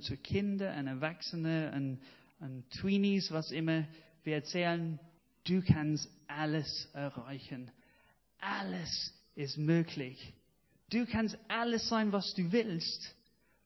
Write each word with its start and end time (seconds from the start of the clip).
wir 0.00 0.16
erzählen 0.16 0.16
unsere 0.16 0.16
Kinder 0.16 0.76
und 0.76 0.86
Erwachsene 0.86 1.72
und, 1.74 2.00
und 2.40 2.70
Tweenies, 2.70 3.30
was 3.30 3.50
immer, 3.50 3.86
wir 4.24 4.34
erzählen, 4.34 4.98
du 5.44 5.62
kannst 5.62 6.08
alles 6.26 6.88
erreichen. 6.94 7.70
Alles 8.38 9.12
ist 9.34 9.58
möglich. 9.58 10.32
Du 10.88 11.06
kannst 11.06 11.38
alles 11.48 11.88
sein, 11.88 12.12
was 12.12 12.34
du 12.34 12.50
willst, 12.50 13.14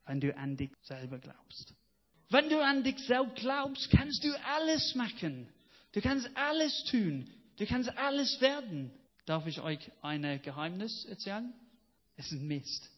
wenn 0.05 0.19
du 0.19 0.35
an 0.35 0.57
dich 0.57 0.71
selber 0.83 1.19
glaubst. 1.19 1.73
Wenn 2.29 2.49
du 2.49 2.61
an 2.61 2.83
dich 2.83 2.99
selbst 2.99 3.35
glaubst, 3.37 3.89
kannst 3.91 4.23
du 4.23 4.29
alles 4.43 4.93
machen. 4.95 5.47
Du 5.93 6.01
kannst 6.01 6.29
alles 6.35 6.83
tun. 6.91 7.29
Du 7.57 7.65
kannst 7.65 7.97
alles 7.97 8.41
werden. 8.41 8.91
Darf 9.25 9.47
ich 9.47 9.61
euch 9.61 9.91
ein 10.01 10.41
Geheimnis 10.41 11.05
erzählen? 11.05 11.53
Es 12.17 12.31
ist 12.31 12.41
Mist. 12.41 12.89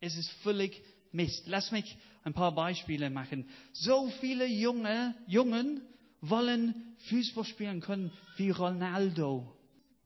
Es 0.00 0.16
ist 0.16 0.30
völlig 0.42 0.80
Mist. 1.12 1.44
Lass 1.46 1.70
mich 1.70 1.96
ein 2.24 2.34
paar 2.34 2.54
Beispiele 2.54 3.10
machen. 3.10 3.48
So 3.72 4.08
viele 4.20 4.46
junge, 4.46 5.14
Jungen 5.26 5.82
wollen 6.20 6.94
Fußball 7.08 7.44
spielen 7.44 7.80
können 7.80 8.12
wie 8.36 8.50
Ronaldo. 8.50 9.56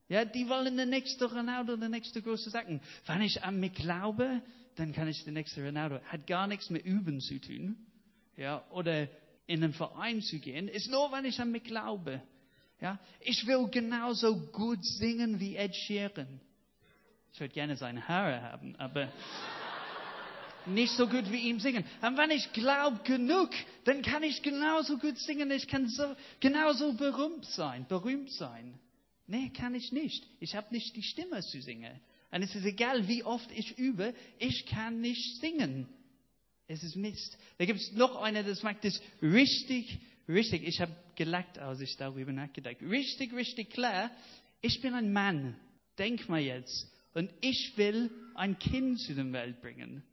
Ja, 0.09 0.25
die 0.25 0.47
wollen 0.47 0.77
der 0.77 0.85
nächste 0.85 1.25
Ronaldo, 1.25 1.75
der 1.75 1.89
nächste 1.89 2.21
große 2.21 2.49
Sachen. 2.49 2.81
Wenn 3.05 3.21
ich 3.21 3.43
an 3.43 3.59
mich 3.59 3.73
glaube, 3.73 4.41
dann 4.75 4.93
kann 4.93 5.07
ich 5.07 5.23
der 5.23 5.33
nächste 5.33 5.65
Ronaldo. 5.65 5.99
Hat 6.05 6.25
gar 6.27 6.47
nichts 6.47 6.69
mit 6.69 6.85
Üben 6.85 7.19
zu 7.19 7.39
tun. 7.39 7.77
Ja, 8.37 8.63
oder 8.71 9.07
in 9.47 9.63
einen 9.63 9.73
Verein 9.73 10.21
zu 10.21 10.39
gehen, 10.39 10.67
ist 10.67 10.89
nur, 10.89 11.11
wenn 11.11 11.25
ich 11.25 11.39
an 11.39 11.51
mich 11.51 11.63
glaube. 11.63 12.21
Ja, 12.79 12.99
ich 13.21 13.47
will 13.47 13.67
genauso 13.69 14.37
gut 14.51 14.85
singen 14.85 15.39
wie 15.39 15.55
Ed 15.55 15.75
Sheeran. 15.75 16.39
Ich 17.33 17.39
würde 17.39 17.53
gerne 17.53 17.75
seine 17.75 18.07
Haare 18.07 18.41
haben, 18.41 18.75
aber 18.75 19.11
nicht 20.67 20.93
so 20.93 21.07
gut 21.07 21.31
wie 21.31 21.49
ihm 21.49 21.59
singen. 21.59 21.83
Und 22.01 22.17
wenn 22.17 22.31
ich 22.31 22.51
glaube 22.53 22.99
genug, 23.03 23.49
dann 23.85 24.01
kann 24.01 24.23
ich 24.23 24.41
genauso 24.41 24.97
gut 24.97 25.17
singen. 25.19 25.51
Ich 25.51 25.67
kann 25.67 25.87
so, 25.87 26.15
genauso 26.39 26.93
berühmt 26.93 27.45
sein, 27.45 27.85
berühmt 27.87 28.31
sein. 28.31 28.79
Nee, 29.27 29.49
kann 29.49 29.75
ich 29.75 29.91
nicht. 29.91 30.25
Ich 30.39 30.55
habe 30.55 30.73
nicht 30.73 30.95
die 30.95 31.03
Stimme 31.03 31.41
zu 31.41 31.61
singen. 31.61 31.99
Und 32.31 32.41
es 32.41 32.55
ist 32.55 32.65
egal, 32.65 33.07
wie 33.07 33.23
oft 33.23 33.49
ich 33.51 33.77
übe, 33.77 34.13
ich 34.39 34.65
kann 34.65 35.01
nicht 35.01 35.39
singen. 35.39 35.87
Es 36.67 36.83
ist 36.83 36.95
Mist. 36.95 37.37
Da 37.57 37.65
gibt 37.65 37.79
es 37.79 37.91
noch 37.93 38.21
einer, 38.21 38.43
das 38.43 38.63
macht 38.63 38.83
das 38.83 39.01
richtig, 39.21 39.99
richtig. 40.27 40.67
Ich 40.67 40.81
habe 40.81 40.93
gelacht, 41.15 41.57
als 41.57 41.79
ich 41.79 41.95
darüber 41.97 42.31
nachgedacht. 42.31 42.77
Richtig, 42.81 43.33
richtig 43.33 43.69
klar. 43.69 44.11
Ich 44.61 44.81
bin 44.81 44.93
ein 44.93 45.13
Mann. 45.13 45.55
Denk 45.97 46.27
mal 46.27 46.41
jetzt. 46.41 46.91
Und 47.13 47.31
ich 47.41 47.73
will 47.77 48.11
ein 48.35 48.59
Kind 48.59 48.99
zu 48.99 49.15
der 49.15 49.31
Welt 49.31 49.61
bringen. 49.61 50.03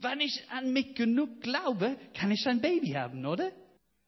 Wenn 0.00 0.20
ich 0.20 0.42
an 0.50 0.72
mich 0.72 0.94
genug 0.94 1.40
glaube, 1.40 1.96
kann 2.14 2.30
ich 2.30 2.46
ein 2.46 2.60
Baby 2.60 2.92
haben, 2.92 3.24
oder? 3.26 3.52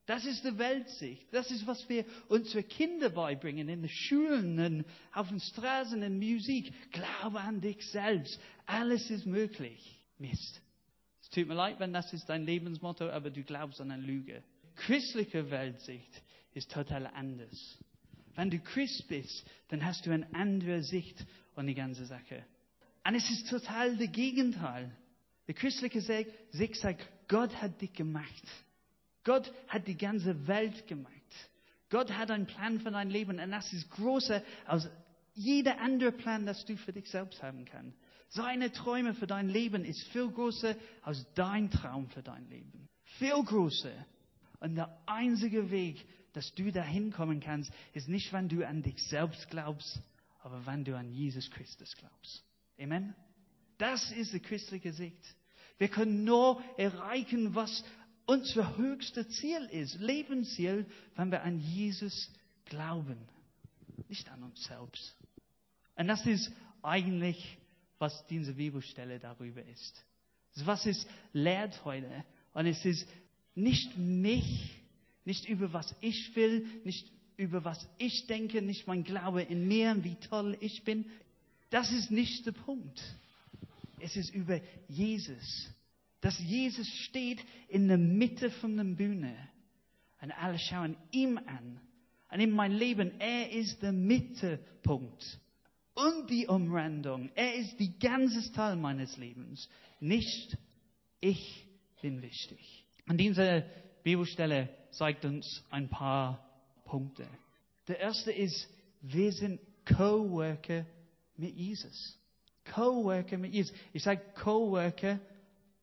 Das 0.07 0.25
ist 0.25 0.45
die 0.45 0.59
Weltsicht. 0.59 1.33
Das 1.33 1.51
ist, 1.51 1.67
was 1.67 1.89
wir 1.89 2.05
unseren 2.29 2.67
Kindern 2.67 3.15
beibringen, 3.15 3.69
in 3.69 3.83
den 3.83 3.89
Schulen, 3.89 4.59
und 4.59 4.85
auf 5.13 5.29
den 5.29 5.39
Straßen, 5.39 6.03
in 6.03 6.19
Musik. 6.19 6.73
Glaube 6.91 7.41
an 7.41 7.61
dich 7.61 7.83
selbst. 7.91 8.41
Alles 8.67 9.11
ist 9.11 9.27
möglich. 9.27 9.99
Mist. 10.19 10.61
Es 11.23 11.31
tut 11.31 11.47
mir 11.47 11.55
leid, 11.55 11.79
wenn 11.79 11.93
das 11.93 12.13
ist 12.13 12.29
dein 12.29 12.45
Lebensmotto, 12.45 13.09
aber 13.09 13.31
du 13.31 13.43
glaubst 13.45 13.81
an 13.81 13.91
eine 13.91 14.03
Lüge. 14.03 14.43
Christliche 14.75 15.51
Weltsicht 15.51 16.23
ist 16.53 16.73
total 16.73 17.07
anders. 17.07 17.79
Wenn 18.35 18.51
du 18.51 18.59
Christ 18.59 19.07
bist, 19.09 19.45
dann 19.69 19.85
hast 19.85 20.05
du 20.07 20.11
eine 20.11 20.27
andere 20.35 20.83
Sicht 20.83 21.25
an 21.55 21.67
die 21.67 21.75
ganze 21.75 22.07
Sache. 22.07 22.45
Und 23.07 23.15
es 23.15 23.29
ist 23.31 23.49
total 23.49 23.97
das 23.97 24.11
Gegenteil. 24.11 24.91
Der 25.47 25.55
christliche 25.55 26.01
Sicht 26.01 26.77
sagt, 26.77 27.07
Gott 27.29 27.55
hat 27.61 27.81
dich 27.81 27.93
gemacht. 27.93 28.43
Gott 29.25 29.53
hat 29.69 29.87
die 29.87 29.97
ganze 29.97 30.47
Welt 30.47 30.87
gemacht. 30.87 31.13
Gott 31.91 32.11
hat 32.13 32.31
einen 32.31 32.47
Plan 32.47 32.81
für 32.81 32.91
dein 32.91 33.11
Leben 33.11 33.39
und 33.39 33.51
das 33.51 33.73
ist 33.73 33.91
größer 33.91 34.43
als 34.67 34.89
jeder 35.35 35.81
andere 35.81 36.13
Plan, 36.13 36.47
das 36.47 36.65
du 36.65 36.77
für 36.77 36.93
dich 36.93 37.09
selbst 37.11 37.43
haben 37.43 37.65
kannst. 37.65 37.97
Seine 38.29 38.73
Träume 38.73 39.15
für 39.15 39.27
dein 39.27 39.49
Leben 39.49 39.85
ist 39.85 40.03
viel 40.09 40.31
größer 40.31 40.75
als 41.03 41.27
dein 41.35 41.71
Traum 41.71 42.09
für 42.09 42.23
dein 42.23 42.49
Leben. 42.49 42.89
Viel 43.19 43.43
größer. 43.45 44.07
Und 44.61 44.77
der 44.77 44.97
einzige 45.07 45.71
Weg, 45.71 46.07
dass 46.33 46.55
du 46.55 46.73
dahin 46.73 47.13
kommen 47.13 47.41
kannst, 47.41 47.71
ist 47.93 48.09
nicht, 48.09 48.33
wenn 48.33 48.49
du 48.49 48.67
an 48.67 48.83
dich 48.83 48.99
selbst 49.09 49.51
glaubst, 49.51 50.01
aber 50.41 50.65
wenn 50.65 50.85
du 50.85 50.97
an 50.97 51.11
Jesus 51.11 51.51
Christus 51.51 51.95
glaubst. 51.97 52.43
Amen? 52.79 53.15
Das 53.83 54.13
ist 54.13 54.33
die 54.33 54.39
christliche 54.39 54.93
Sicht. 54.93 55.35
Wir 55.77 55.89
können 55.89 56.23
nur 56.23 56.63
erreichen, 56.77 57.53
was 57.57 57.83
unser 58.27 58.77
höchstes 58.77 59.29
Ziel 59.31 59.65
ist, 59.73 59.99
Lebensziel, 59.99 60.87
wenn 61.17 61.33
wir 61.33 61.43
an 61.43 61.59
Jesus 61.59 62.31
glauben, 62.67 63.19
nicht 64.09 64.29
an 64.29 64.45
uns 64.45 64.63
selbst. 64.63 65.17
Und 65.97 66.07
das 66.07 66.25
ist 66.27 66.53
eigentlich, 66.81 67.59
was 67.99 68.25
diese 68.29 68.53
Bibelstelle 68.53 69.19
darüber 69.19 69.65
ist. 69.65 70.05
Was 70.65 70.87
es 70.87 71.05
lehrt 71.33 71.85
heute. 71.85 72.25
Und 72.55 72.67
es 72.67 72.85
ist 72.85 73.09
nicht 73.57 73.99
mich, 73.99 74.81
nicht 75.25 75.49
über 75.49 75.73
was 75.73 75.93
ich 76.01 76.37
will, 76.37 76.69
nicht 76.85 77.11
über 77.37 77.65
was 77.65 77.85
ich 77.99 78.29
denke, 78.29 78.63
nicht 78.63 78.87
mein 78.87 79.03
Glaube 79.03 79.43
in 79.43 79.67
mir, 79.67 80.05
wie 80.05 80.15
toll 80.15 80.57
ich 80.61 80.85
bin. 80.85 81.11
Das 81.71 81.91
ist 81.91 82.13
nicht 82.13 82.47
der 82.47 82.53
Punkt. 82.53 83.03
Es 84.03 84.17
ist 84.17 84.35
über 84.35 84.61
Jesus 84.89 85.73
dass 86.23 86.39
Jesus 86.39 86.89
steht 87.09 87.45
in 87.69 87.89
der 87.89 87.99
Mitte 87.99 88.51
von 88.51 88.77
der 88.77 88.85
Bühne. 88.85 89.37
Und 90.23 90.31
alle 90.31 90.59
schauen 90.59 90.97
ihm 91.11 91.37
an. 91.37 91.81
Und 92.31 92.41
in 92.41 92.53
mein 92.53 92.73
Leben, 92.73 93.21
er 93.21 93.51
ist 93.51 93.83
der 93.83 93.93
Mittelpunkt. 93.93 95.41
Und 95.95 96.31
die 96.31 96.47
Umrandung. 96.47 97.31
Er 97.35 97.57
ist 97.57 97.79
die 97.79 97.99
ganze 97.99 98.51
Teil 98.53 98.77
meines 98.77 99.17
Lebens. 99.19 99.69
Nicht 100.01 100.57
ich 101.21 101.67
bin 102.01 102.23
wichtig. 102.23 102.87
Und 103.09 103.19
diese 103.19 103.67
Bibelstelle 104.05 104.71
zeigt 104.93 105.25
uns 105.25 105.65
ein 105.71 105.89
paar 105.89 106.49
Punkte. 106.85 107.27
Der 107.89 107.99
erste 107.99 108.31
ist, 108.31 108.69
wir 109.01 109.33
sind 109.33 109.61
Coworker 109.85 110.87
mit 111.37 111.55
Jesus. 111.57 112.17
Coworker 112.65 113.39
mit 113.39 113.53
Jesus. 113.53 113.75
Ich 113.93 114.03
sage 114.03 114.23
Coworker, 114.35 115.21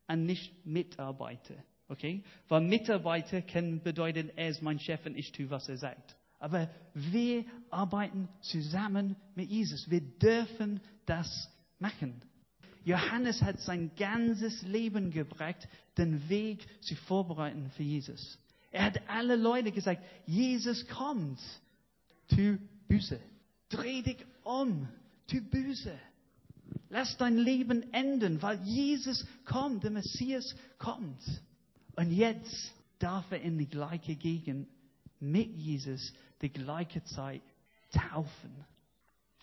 und 0.09 0.25
nicht 0.25 0.66
Mitarbeiter. 0.66 1.56
Okay? 1.88 2.23
Weil 2.47 2.62
Mitarbeiter 2.62 3.41
kann 3.41 3.81
bedeuten, 3.81 4.31
er 4.35 4.50
ist 4.50 4.62
mein 4.62 4.79
Chef 4.79 5.06
und 5.06 5.18
ich 5.18 5.31
tue, 5.31 5.50
was 5.50 5.69
er 5.69 5.78
sagt. 5.78 6.16
Aber 6.39 6.69
wir 6.94 7.45
arbeiten 7.69 8.28
zusammen 8.41 9.16
mit 9.35 9.50
Jesus. 9.50 9.89
Wir 9.89 10.01
dürfen 10.01 10.81
das 11.06 11.50
machen. 11.79 12.22
Johannes 12.85 13.41
hat 13.41 13.59
sein 13.59 13.91
ganzes 13.97 14.62
Leben 14.63 15.12
gebracht, 15.12 15.68
den 15.97 16.28
Weg 16.29 16.65
zu 16.81 16.95
vorbereiten 16.95 17.69
für 17.75 17.83
Jesus. 17.83 18.39
Er 18.71 18.86
hat 18.86 19.01
alle 19.09 19.36
Leute 19.36 19.71
gesagt, 19.71 20.01
Jesus 20.25 20.88
kommt. 20.88 21.39
Tu 22.30 22.57
Büße. 22.88 23.19
Dreh 23.69 24.01
dich 24.01 24.25
um. 24.44 24.88
Tu 25.27 25.42
Büße. 25.42 25.94
Lass 26.89 27.15
dein 27.18 27.38
Leben 27.38 27.94
enden, 27.94 28.41
weil 28.41 28.62
Jesus 28.63 29.25
kommt, 29.45 29.83
der 29.83 29.91
Messias 29.91 30.56
kommt. 30.77 31.21
Und 31.95 32.12
jetzt 32.12 32.74
darf 32.97 33.31
er 33.31 33.41
in 33.41 33.57
die 33.57 33.69
gleiche 33.69 34.15
Gegend 34.15 34.68
mit 35.19 35.56
Jesus 35.56 36.13
die 36.41 36.51
gleiche 36.51 37.03
Zeit 37.03 37.41
taufen. 37.91 38.65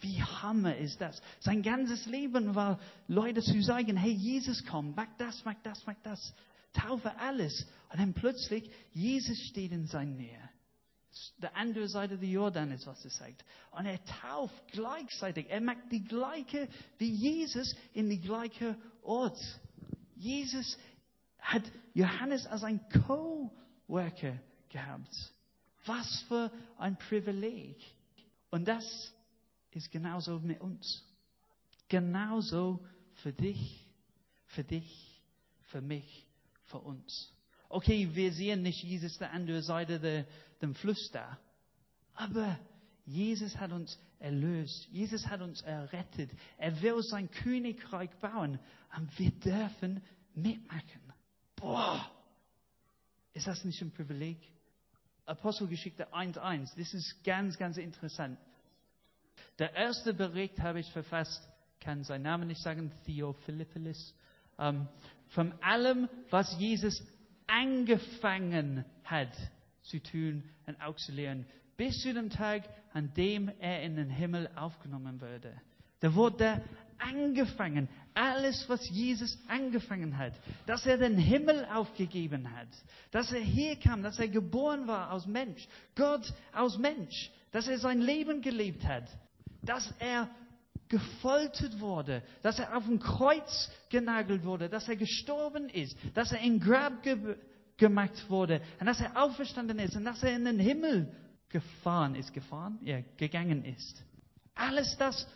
Wie 0.00 0.22
hammer 0.22 0.76
ist 0.76 1.00
das? 1.00 1.22
Sein 1.40 1.62
ganzes 1.62 2.06
Leben 2.06 2.54
war, 2.54 2.78
Leute 3.08 3.42
zu 3.42 3.62
sagen, 3.62 3.96
hey, 3.96 4.12
Jesus 4.12 4.64
kommt, 4.66 4.96
mach 4.96 5.08
das, 5.16 5.42
mach 5.44 5.54
das, 5.62 5.82
mach 5.86 5.96
das. 6.02 6.34
Taufe 6.72 7.16
alles. 7.18 7.66
Und 7.90 8.00
dann 8.00 8.12
plötzlich, 8.12 8.70
Jesus 8.92 9.38
steht 9.48 9.72
in 9.72 9.86
seiner 9.86 10.12
Nähe 10.12 10.50
der 11.38 11.56
andere 11.56 11.88
Seite 11.88 12.18
des 12.18 12.28
Jordan 12.28 12.70
ist, 12.70 12.86
was 12.86 13.04
er 13.04 13.10
sagt. 13.10 13.44
Und 13.70 13.86
er 13.86 14.04
tauft 14.04 14.72
gleichzeitig. 14.72 15.46
Er 15.48 15.60
macht 15.60 15.90
die 15.90 16.04
gleiche 16.04 16.68
wie 16.98 17.10
Jesus 17.10 17.74
in 17.92 18.08
die 18.08 18.20
gleiche 18.20 18.76
Ort. 19.02 19.38
Jesus 20.16 20.78
hat 21.38 21.62
Johannes 21.94 22.46
als 22.46 22.64
ein 22.64 22.80
Co-Worker 23.06 24.38
gehabt. 24.68 25.32
Was 25.84 26.24
für 26.28 26.50
ein 26.78 26.96
Privileg. 26.98 27.76
Und 28.50 28.66
das 28.66 29.12
ist 29.72 29.92
genauso 29.92 30.40
mit 30.40 30.60
uns. 30.60 31.04
Genauso 31.88 32.80
für 33.22 33.32
dich, 33.32 33.86
für 34.46 34.64
dich, 34.64 35.22
für 35.64 35.80
mich, 35.80 36.26
für 36.64 36.78
uns. 36.78 37.32
Okay, 37.68 38.08
wir 38.14 38.32
sehen 38.32 38.62
nicht 38.62 38.82
Jesus 38.82 39.18
der 39.18 39.32
andere 39.32 39.62
Seite 39.62 40.00
der, 40.00 40.26
dem 40.62 40.74
Fluss 40.74 41.10
da. 41.12 41.38
Aber 42.14 42.58
Jesus 43.04 43.56
hat 43.56 43.72
uns 43.72 43.98
erlöst. 44.18 44.88
Jesus 44.90 45.26
hat 45.26 45.40
uns 45.40 45.62
errettet. 45.62 46.30
Er 46.58 46.80
will 46.82 47.02
sein 47.02 47.30
Königreich 47.30 48.10
bauen. 48.20 48.58
Und 48.96 49.18
wir 49.18 49.30
dürfen 49.30 50.02
mitmachen. 50.34 51.00
Ist 53.32 53.46
das 53.46 53.64
nicht 53.64 53.80
ein 53.82 53.92
Privileg? 53.92 54.38
Apostelgeschichte 55.26 56.12
1.1, 56.14 56.76
das 56.78 56.94
ist 56.94 57.24
ganz, 57.24 57.58
ganz 57.58 57.76
interessant. 57.78 58.38
Der 59.58 59.74
erste 59.74 60.14
Bericht 60.14 60.58
habe 60.60 60.80
ich 60.80 60.90
verfasst, 60.92 61.42
kann 61.80 62.04
seinen 62.04 62.22
Namen 62.22 62.46
nicht 62.46 62.62
sagen, 62.62 62.92
Theophilippilis, 63.04 64.14
ähm, 64.58 64.88
von 65.28 65.52
allem, 65.60 66.08
was 66.30 66.56
Jesus 66.58 67.02
angefangen 67.46 68.84
hat 69.04 69.32
zu 69.82 70.02
tun 70.02 70.42
und 70.66 70.80
auch 70.80 70.96
zu 70.96 71.12
lernen, 71.12 71.46
bis 71.76 72.00
zu 72.02 72.12
dem 72.12 72.30
Tag, 72.30 72.62
an 72.92 73.12
dem 73.14 73.50
er 73.60 73.82
in 73.82 73.96
den 73.96 74.10
Himmel 74.10 74.50
aufgenommen 74.56 75.20
würde. 75.20 75.54
Da 76.00 76.14
wurde 76.14 76.62
angefangen, 76.98 77.88
alles, 78.14 78.64
was 78.68 78.88
Jesus 78.88 79.38
angefangen 79.48 80.16
hat, 80.16 80.32
dass 80.66 80.86
er 80.86 80.96
den 80.96 81.18
Himmel 81.18 81.66
aufgegeben 81.66 82.50
hat, 82.56 82.68
dass 83.10 83.30
er 83.32 83.40
hier 83.40 83.76
kam, 83.76 84.02
dass 84.02 84.18
er 84.18 84.28
geboren 84.28 84.86
war 84.86 85.12
aus 85.12 85.26
Mensch, 85.26 85.68
Gott 85.94 86.32
aus 86.52 86.78
Mensch, 86.78 87.30
dass 87.52 87.68
er 87.68 87.78
sein 87.78 88.00
Leben 88.00 88.40
gelebt 88.40 88.84
hat, 88.86 89.04
dass 89.62 89.94
er 89.98 90.28
gefoltert 90.88 91.80
wurde, 91.80 92.22
dass 92.42 92.58
er 92.58 92.76
auf 92.76 92.84
dem 92.84 92.98
Kreuz 92.98 93.70
genagelt 93.90 94.44
wurde, 94.44 94.68
dass 94.68 94.88
er 94.88 94.96
gestorben 94.96 95.68
ist, 95.68 95.96
dass 96.14 96.32
er 96.32 96.40
in 96.40 96.60
Grab 96.60 97.02
ge 97.02 97.36
gemacht 97.76 98.30
wurde 98.30 98.62
und 98.80 98.86
dass 98.86 99.00
er 99.00 99.22
auferstanden 99.22 99.78
ist 99.78 99.96
und 99.96 100.04
dass 100.04 100.22
er 100.22 100.34
in 100.34 100.46
den 100.46 100.58
Himmel 100.58 101.12
gefahren 101.50 102.14
ist, 102.14 102.32
gefahren, 102.32 102.78
ja, 102.82 103.00
gegangen 103.18 103.64
ist. 103.64 104.02
Alles 104.54 104.96
das 104.96 105.28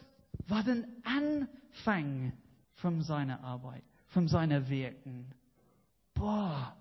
war 0.49 0.65
der 0.65 0.85
Anfang 1.05 2.33
von 2.77 3.03
seiner 3.03 3.45
Arbeit, 3.45 3.83
von 4.09 4.27
seiner 4.27 4.69
Wirken. 4.71 5.35
Boah, 6.15 6.77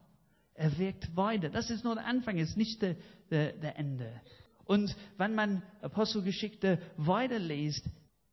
er 0.54 0.77
wirkt 0.77 1.16
weiter. 1.16 1.50
Das 1.50 1.69
ist 1.69 1.83
nur 1.83 1.95
der 1.95 2.06
Anfang, 2.06 2.38
ist 2.38 2.57
nicht 2.57 2.81
der, 2.81 2.95
der, 3.30 3.54
der 3.54 3.77
Ende. 3.77 4.21
Und 4.66 4.95
wenn 5.18 5.36
man 5.36 5.63
Apostelgeschichte 5.81 6.80
weiterliest, 6.98 7.86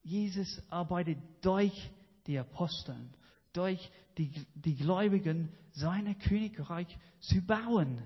Jesus 0.06 0.62
arbeitet 0.70 1.19
durch 1.41 1.91
die 2.29 2.38
Aposteln, 2.38 3.12
durch 3.53 3.91
die, 4.17 4.31
die 4.55 4.76
Gläubigen, 4.76 5.49
sein 5.73 6.17
Königreich 6.20 6.87
zu 7.19 7.43
bauen, 7.43 8.00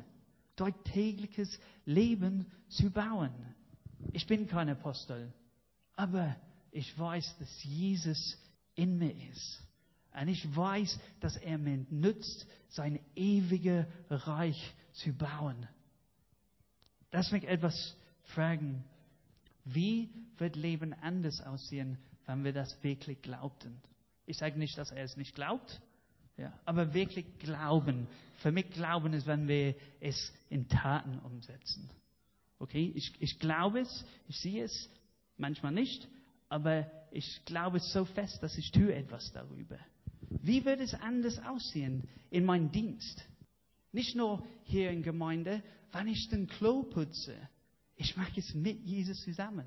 durch 0.57 0.75
tägliches 0.85 1.61
Leben 1.85 2.47
zu 2.69 2.91
bauen. 2.91 3.33
Ich 4.13 4.27
bin 4.27 4.47
kein 4.47 4.71
Apostel, 4.71 5.31
aber 5.95 6.37
ich 6.73 6.99
weiß, 6.99 7.37
dass 7.39 7.65
Jesus 7.65 8.39
in 8.75 8.97
mir 8.97 9.15
ist. 9.31 9.63
Und 10.19 10.29
ich 10.29 10.57
weiß, 10.57 10.99
dass 11.21 11.37
er 11.37 11.59
mir 11.59 11.85
nützt, 11.91 12.47
sein 12.69 12.99
ewiges 13.15 13.85
Reich 14.09 14.75
zu 14.93 15.13
bauen. 15.13 15.69
Lass 17.13 17.31
mich 17.31 17.45
etwas 17.45 17.95
fragen. 18.23 18.85
Wie 19.65 20.11
wird 20.39 20.57
Leben 20.57 20.93
anders 20.93 21.41
aussehen, 21.41 21.99
wenn 22.27 22.45
wir 22.45 22.53
das 22.53 22.83
wirklich 22.83 23.21
glaubten? 23.23 23.81
Ich 24.27 24.39
sage 24.39 24.59
nicht, 24.59 24.77
dass 24.79 24.91
er 24.91 25.05
es 25.05 25.17
nicht 25.17 25.35
glaubt, 25.35 25.81
ja, 26.37 26.53
aber 26.65 26.95
wirklich 26.95 27.27
glauben. 27.39 28.07
Für 28.39 28.53
mich 28.53 28.71
glauben 28.71 29.13
ist, 29.13 29.27
wenn 29.27 29.47
wir 29.47 29.75
es 30.01 30.33
in 30.49 30.69
Taten 30.69 31.19
umsetzen. 31.19 31.91
Okay, 32.59 32.93
ich, 32.95 33.13
ich 33.21 33.39
glaube 33.39 33.81
es, 33.81 34.05
ich 34.29 34.39
sehe 34.39 34.65
es, 34.65 34.91
manchmal 35.37 35.73
nicht, 35.73 36.09
aber 36.49 36.91
ich 37.11 37.45
glaube 37.45 37.79
es 37.79 37.93
so 37.93 38.05
fest, 38.05 38.43
dass 38.43 38.57
ich 38.57 38.71
tue 38.71 38.95
etwas 38.95 39.33
darüber. 39.33 39.79
Wie 40.43 40.65
wird 40.65 40.81
es 40.81 40.95
anders 40.95 41.39
aussehen 41.41 42.09
in 42.31 42.45
meinem 42.45 42.71
Dienst? 42.71 43.25
Nicht 43.93 44.15
nur 44.15 44.47
hier 44.65 44.91
in 44.91 45.03
Gemeinde, 45.03 45.63
wenn 45.93 46.07
ich 46.07 46.29
den 46.29 46.47
Klo 46.47 46.85
putze, 46.85 47.37
ich 48.01 48.17
mache 48.17 48.41
es 48.41 48.55
mit 48.55 48.83
Jesus 48.83 49.23
zusammen. 49.23 49.67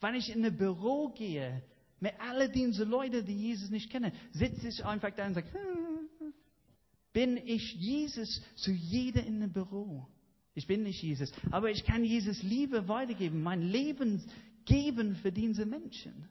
Wenn 0.00 0.14
ich 0.14 0.30
in 0.30 0.44
ein 0.44 0.56
Büro 0.56 1.08
gehe, 1.08 1.62
mit 1.98 2.12
all 2.20 2.48
diesen 2.48 2.88
Leuten, 2.88 3.26
die 3.26 3.34
Jesus 3.34 3.70
nicht 3.70 3.90
kennen, 3.90 4.12
sitze 4.30 4.68
ich 4.68 4.84
einfach 4.84 5.10
da 5.10 5.26
und 5.26 5.34
sage, 5.34 5.48
bin 7.12 7.36
ich 7.38 7.74
Jesus 7.74 8.40
zu 8.54 8.70
jeder 8.70 9.24
in 9.24 9.42
einem 9.42 9.52
Büro? 9.52 10.06
Ich 10.54 10.66
bin 10.66 10.84
nicht 10.84 11.02
Jesus, 11.02 11.32
aber 11.50 11.70
ich 11.70 11.84
kann 11.84 12.04
Jesus 12.04 12.40
Liebe 12.42 12.86
weitergeben, 12.86 13.42
mein 13.42 13.62
Leben 13.62 14.22
geben 14.64 15.16
für 15.16 15.32
diese 15.32 15.66
Menschen. 15.66 16.28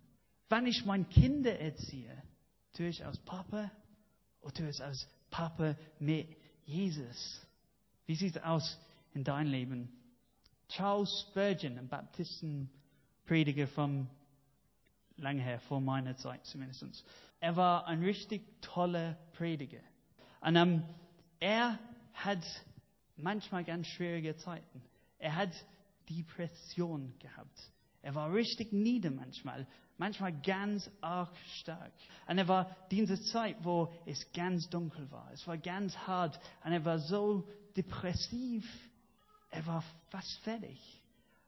Wenn 0.48 0.68
ich 0.68 0.86
meine 0.86 1.06
Kinder 1.06 1.60
erziehe, 1.60 2.24
tue 2.74 2.88
ich 2.88 3.06
als 3.06 3.18
Papa 3.20 3.72
oder 4.42 4.54
tue 4.54 4.70
ich 4.70 4.82
als 4.82 5.06
Papa 5.30 5.76
mit 6.00 6.30
Jesus? 6.66 7.42
Wie 8.06 8.16
sieht 8.16 8.38
es 8.38 8.42
aus 8.42 8.80
in 9.14 9.26
deinem 9.26 9.52
Leben? 9.52 9.90
Charles 10.69 11.27
Spurgeon, 11.29 11.77
ein 11.77 11.88
Baptistenprediger 11.88 13.67
von 13.67 14.07
lange 15.17 15.41
her, 15.41 15.59
vor 15.62 15.79
meiner 15.79 16.15
Zeit 16.17 16.45
zumindest. 16.45 17.06
Er 17.39 17.56
war 17.56 17.88
ein 17.88 18.03
richtig 18.03 18.62
toller 18.62 19.17
Prediger. 19.33 19.81
Und 20.41 20.56
ähm, 20.56 20.83
er 21.39 21.79
hat 22.13 22.44
manchmal 23.17 23.63
ganz 23.63 23.88
schwierige 23.88 24.35
Zeiten. 24.38 24.81
Er 25.19 25.35
hat 25.35 25.51
Depression 26.09 27.13
gehabt. 27.19 27.57
Er 28.01 28.13
war 28.13 28.31
richtig 28.31 28.71
nieder 28.71 29.09
manchmal, 29.09 29.65
manchmal 29.97 30.31
ganz 30.41 30.89
arg 31.01 31.35
stark. 31.59 31.91
Und 32.27 32.38
er 32.38 32.47
war 32.47 32.75
diese 32.91 33.19
Zeit, 33.19 33.57
wo 33.63 33.91
es 34.06 34.31
ganz 34.31 34.69
dunkel 34.69 35.09
war. 35.09 35.31
Es 35.33 35.47
war 35.47 35.57
ganz 35.57 35.97
hart 35.97 36.39
und 36.63 36.71
er 36.71 36.85
war 36.85 37.00
so 37.00 37.47
depressiv. 37.75 38.63
Er 39.55 39.65
war 39.67 39.83
fast 40.09 40.38
fertig. 40.39 40.77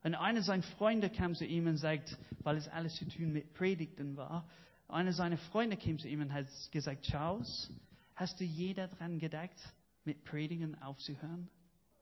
Und 0.01 0.15
einer 0.15 0.41
seiner 0.41 0.63
Freunde 0.63 1.09
kam 1.09 1.35
zu 1.35 1.45
ihm 1.45 1.67
und 1.67 1.75
sagt, 1.75 2.17
weil 2.39 2.55
es 2.55 2.69
alles 2.69 2.95
zu 2.95 3.05
tun 3.05 3.33
mit 3.33 3.53
Predigten 3.53 4.15
war, 4.15 4.47
einer 4.87 5.11
seiner 5.11 5.37
Freunde 5.37 5.75
kam 5.75 5.99
zu 5.99 6.07
ihm 6.07 6.21
und 6.21 6.31
hat 6.31 6.45
gesagt, 6.71 7.03
Charles, 7.03 7.69
hast 8.15 8.39
du 8.39 8.45
je 8.45 8.73
daran 8.73 9.19
gedacht, 9.19 9.57
mit 10.05 10.23
Predigen 10.23 10.81
aufzuhören? 10.81 11.49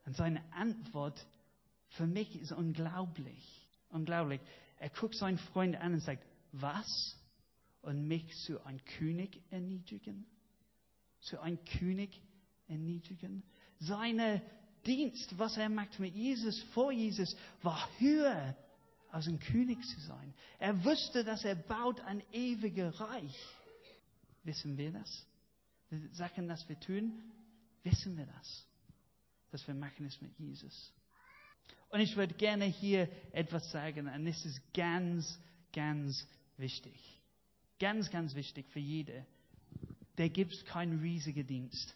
Und 0.06 0.16
seine 0.16 0.44
Antwort 0.54 1.26
für 1.90 2.06
mich 2.06 2.40
ist 2.40 2.52
unglaublich. 2.52 3.68
Unglaublich. 3.90 4.42
Er 4.78 4.90
guckt 4.90 5.16
seinen 5.16 5.40
Freund 5.40 5.76
an 5.76 5.94
und 5.94 6.02
sagt, 6.02 6.24
was? 6.52 7.20
Und 7.82 8.08
mich 8.08 8.32
zu 8.46 8.64
einem 8.64 8.84
König 9.00 9.42
erniedrigen? 9.50 10.28
Zu 11.22 11.40
einem 11.40 11.58
König 11.66 12.22
erniedrigen? 12.68 13.42
Seine 13.80 14.44
Dienst, 14.86 15.38
was 15.38 15.58
er 15.58 15.70
macht 15.70 16.00
mit 16.00 16.16
Jesus, 16.16 16.62
vor 16.74 16.92
Jesus, 16.92 17.36
war 17.62 17.90
höher 17.98 18.56
als 19.12 19.28
ein 19.28 19.40
König 19.40 19.82
zu 19.84 20.00
sein. 20.02 20.34
Er 20.60 20.84
wusste, 20.84 21.24
dass 21.24 21.44
er 21.44 21.56
baut 21.56 22.02
ein 22.02 22.22
ewiges 22.32 23.00
Reich. 23.00 23.36
Wissen 24.44 24.78
wir 24.78 24.92
das? 24.92 25.26
Die 25.90 26.08
Sachen, 26.14 26.48
dass 26.48 26.68
wir 26.68 26.80
tun, 26.80 27.14
wissen 27.84 28.18
wir 28.18 28.26
das. 28.26 28.68
Dass 29.52 29.66
wir 29.68 29.74
machen 29.74 30.06
es 30.06 30.22
mit 30.22 30.38
Jesus. 30.38 30.94
Und 31.90 32.02
ich 32.02 32.16
würde 32.18 32.34
gerne 32.34 32.66
hier 32.66 33.10
etwas 33.32 33.72
sagen, 33.72 34.08
und 34.08 34.26
das 34.26 34.46
ist 34.46 34.62
ganz, 34.74 35.40
ganz 35.72 36.28
wichtig. 36.58 37.00
Ganz, 37.80 38.12
ganz 38.12 38.36
wichtig 38.36 38.68
für 38.70 38.80
jede. 38.80 39.26
Da 40.16 40.28
gibt 40.28 40.54
es 40.54 40.66
keinen 40.66 41.00
riesigen 41.00 41.46
Dienst 41.46 41.94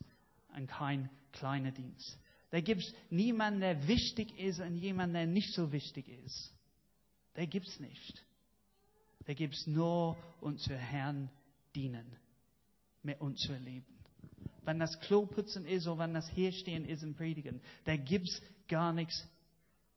und 0.56 0.68
keinen 0.68 1.10
kleinen 1.32 1.74
Dienst. 1.74 2.18
Da 2.52 2.62
gibt 2.62 2.82
es 2.82 2.94
niemanden, 3.10 3.60
der 3.60 3.88
wichtig 3.88 4.38
ist 4.40 4.60
und 4.60 4.76
jemanden, 4.76 5.14
der 5.14 5.28
nicht 5.28 5.54
so 5.54 5.72
wichtig 5.72 6.08
ist. 6.26 6.54
Da 7.36 7.46
gibt 7.46 7.68
es 7.68 7.80
nicht. 7.80 8.26
Da 9.26 9.34
gibt 9.34 9.54
es 9.54 9.68
nur 9.68 10.18
unser 10.42 10.76
Herrn 10.76 11.30
dienen, 11.76 12.16
mit 13.04 13.22
unser 13.22 13.60
Leben. 13.60 13.86
Wenn 14.64 14.80
das 14.80 15.00
Kloputzen 15.02 15.66
ist 15.66 15.88
oder 15.88 16.00
wenn 16.00 16.14
das 16.14 16.28
Herstehen 16.36 16.86
ist 16.86 17.04
und 17.04 17.16
Predigen, 17.16 17.62
da 17.86 17.96
gibt 17.96 18.28
es 18.28 18.42
gar 18.68 18.94
nichts 18.94 19.28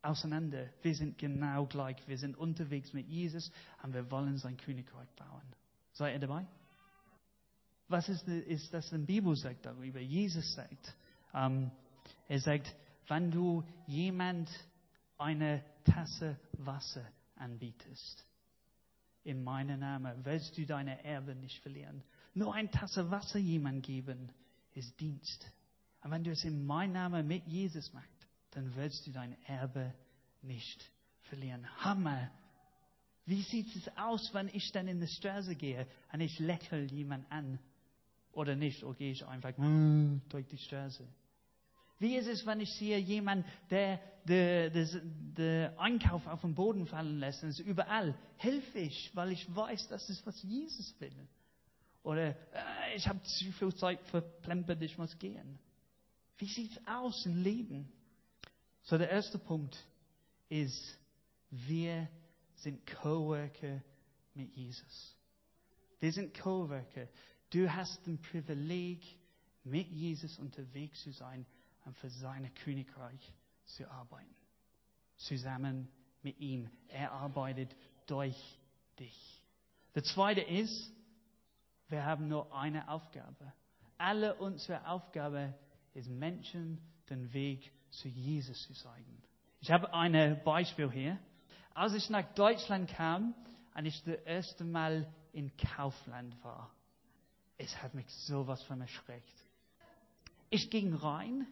auseinander. 0.02 0.68
Wir 0.82 0.94
sind 0.94 1.16
genau 1.16 1.66
gleich. 1.66 1.96
Wir 2.06 2.18
sind 2.18 2.36
unterwegs 2.36 2.92
mit 2.92 3.06
Jesus 3.08 3.50
und 3.82 3.94
wir 3.94 4.10
wollen 4.10 4.36
sein 4.36 4.56
Königreich 4.56 5.08
bauen. 5.16 5.54
Seid 5.92 6.14
ihr 6.14 6.20
dabei? 6.20 6.46
Was 7.88 8.08
ist, 8.08 8.26
ist 8.26 8.72
das, 8.72 8.90
die 8.90 8.98
Bibel 8.98 9.36
sagt 9.36 9.66
darüber? 9.66 10.00
Jesus 10.00 10.54
sagt, 10.54 10.94
ähm, 11.34 11.70
er 12.32 12.40
sagt, 12.40 12.74
wenn 13.08 13.30
du 13.30 13.62
jemand 13.86 14.48
eine 15.18 15.62
Tasse 15.84 16.38
Wasser 16.54 17.04
anbietest, 17.36 18.24
in 19.22 19.44
meinem 19.44 19.80
Namen, 19.80 20.24
wirst 20.24 20.56
du 20.56 20.64
deine 20.64 21.04
Erbe 21.04 21.34
nicht 21.34 21.58
verlieren. 21.58 22.02
Nur 22.32 22.54
eine 22.54 22.70
Tasse 22.70 23.10
Wasser 23.10 23.38
jemand 23.38 23.84
geben, 23.84 24.32
ist 24.72 24.98
Dienst. 24.98 25.46
Und 26.00 26.10
wenn 26.10 26.24
du 26.24 26.30
es 26.30 26.42
in 26.44 26.64
meinem 26.64 26.94
Namen 26.94 27.28
mit 27.28 27.46
Jesus 27.46 27.92
machst, 27.92 28.26
dann 28.52 28.74
wirst 28.76 29.06
du 29.06 29.12
dein 29.12 29.36
Erbe 29.44 29.92
nicht 30.40 30.90
verlieren. 31.24 31.68
Hammer! 31.84 32.30
Wie 33.26 33.42
sieht 33.42 33.76
es 33.76 33.94
aus, 33.98 34.32
wenn 34.32 34.48
ich 34.48 34.72
dann 34.72 34.88
in 34.88 35.00
die 35.00 35.06
Straße 35.06 35.54
gehe 35.54 35.86
und 36.10 36.22
ich 36.22 36.38
lächle 36.38 36.84
jemand 36.84 37.30
an? 37.30 37.58
Oder 38.32 38.56
nicht? 38.56 38.82
Oder 38.84 38.96
gehe 38.96 39.12
ich 39.12 39.26
einfach 39.26 39.52
durch 40.30 40.46
die 40.48 40.56
Straße? 40.56 41.06
Wie 41.98 42.16
ist 42.16 42.26
es, 42.26 42.44
wenn 42.46 42.60
ich 42.60 42.72
sehe 42.74 42.98
jemanden, 42.98 43.44
der 43.70 44.00
den 44.24 45.78
Einkauf 45.78 46.26
auf 46.26 46.40
den 46.40 46.54
Boden 46.54 46.86
fallen 46.86 47.18
lässt 47.18 47.42
und 47.42 47.50
es 47.50 47.60
überall? 47.60 48.14
Helfe 48.36 48.78
ich, 48.78 49.10
weil 49.14 49.32
ich 49.32 49.54
weiß, 49.54 49.88
das 49.88 50.08
ist, 50.08 50.26
was 50.26 50.42
Jesus 50.42 50.94
will. 51.00 51.28
Oder 52.02 52.30
äh, 52.30 52.96
ich 52.96 53.06
habe 53.06 53.22
zu 53.22 53.52
viel 53.52 53.74
Zeit 53.74 54.00
verplempert, 54.06 54.82
ich 54.82 54.98
muss 54.98 55.16
gehen. 55.18 55.58
Wie 56.38 56.46
sieht 56.46 56.72
es 56.72 56.86
aus 56.86 57.24
im 57.26 57.36
Leben? 57.42 57.92
So, 58.82 58.98
der 58.98 59.10
erste 59.10 59.38
Punkt 59.38 59.76
ist, 60.48 60.98
wir 61.50 62.08
sind 62.56 62.84
Coworker 62.86 63.80
mit 64.34 64.52
Jesus. 64.56 65.16
Wir 66.00 66.12
sind 66.12 66.36
Coworker. 66.36 67.08
Du 67.50 67.72
hast 67.72 68.04
ein 68.08 68.20
Privileg, 68.20 69.04
mit 69.64 69.88
Jesus 69.90 70.38
unterwegs 70.38 71.00
zu 71.02 71.12
sein 71.12 71.46
und 71.84 71.96
für 71.96 72.10
sein 72.10 72.52
Königreich 72.64 73.34
zu 73.64 73.90
arbeiten. 73.90 74.34
Zusammen 75.16 75.88
mit 76.22 76.38
ihm. 76.38 76.70
Er 76.88 77.12
arbeitet 77.12 77.74
durch 78.06 78.36
dich. 78.98 79.42
Der 79.94 80.02
zweite 80.04 80.40
ist, 80.40 80.92
wir 81.88 82.04
haben 82.04 82.28
nur 82.28 82.54
eine 82.54 82.88
Aufgabe. 82.88 83.52
Alle 83.98 84.34
unsere 84.36 84.86
Aufgabe 84.86 85.54
ist 85.94 86.08
Menschen 86.08 86.80
den 87.10 87.32
Weg 87.32 87.70
zu 87.90 88.08
Jesus 88.08 88.62
zu 88.66 88.72
zeigen. 88.74 89.22
Ich 89.60 89.70
habe 89.70 89.92
ein 89.92 90.42
Beispiel 90.44 90.90
hier. 90.90 91.18
Als 91.74 91.94
ich 91.94 92.10
nach 92.10 92.34
Deutschland 92.34 92.90
kam 92.90 93.34
und 93.74 93.86
ich 93.86 94.02
das 94.04 94.16
erste 94.24 94.64
Mal 94.64 95.12
in 95.32 95.56
Kaufland 95.56 96.42
war, 96.42 96.70
es 97.58 97.80
hat 97.82 97.94
mich 97.94 98.08
sowas 98.26 98.62
von 98.64 98.80
erschreckt. 98.80 99.44
Ich 100.50 100.68
ging 100.70 100.94
rein 100.94 101.46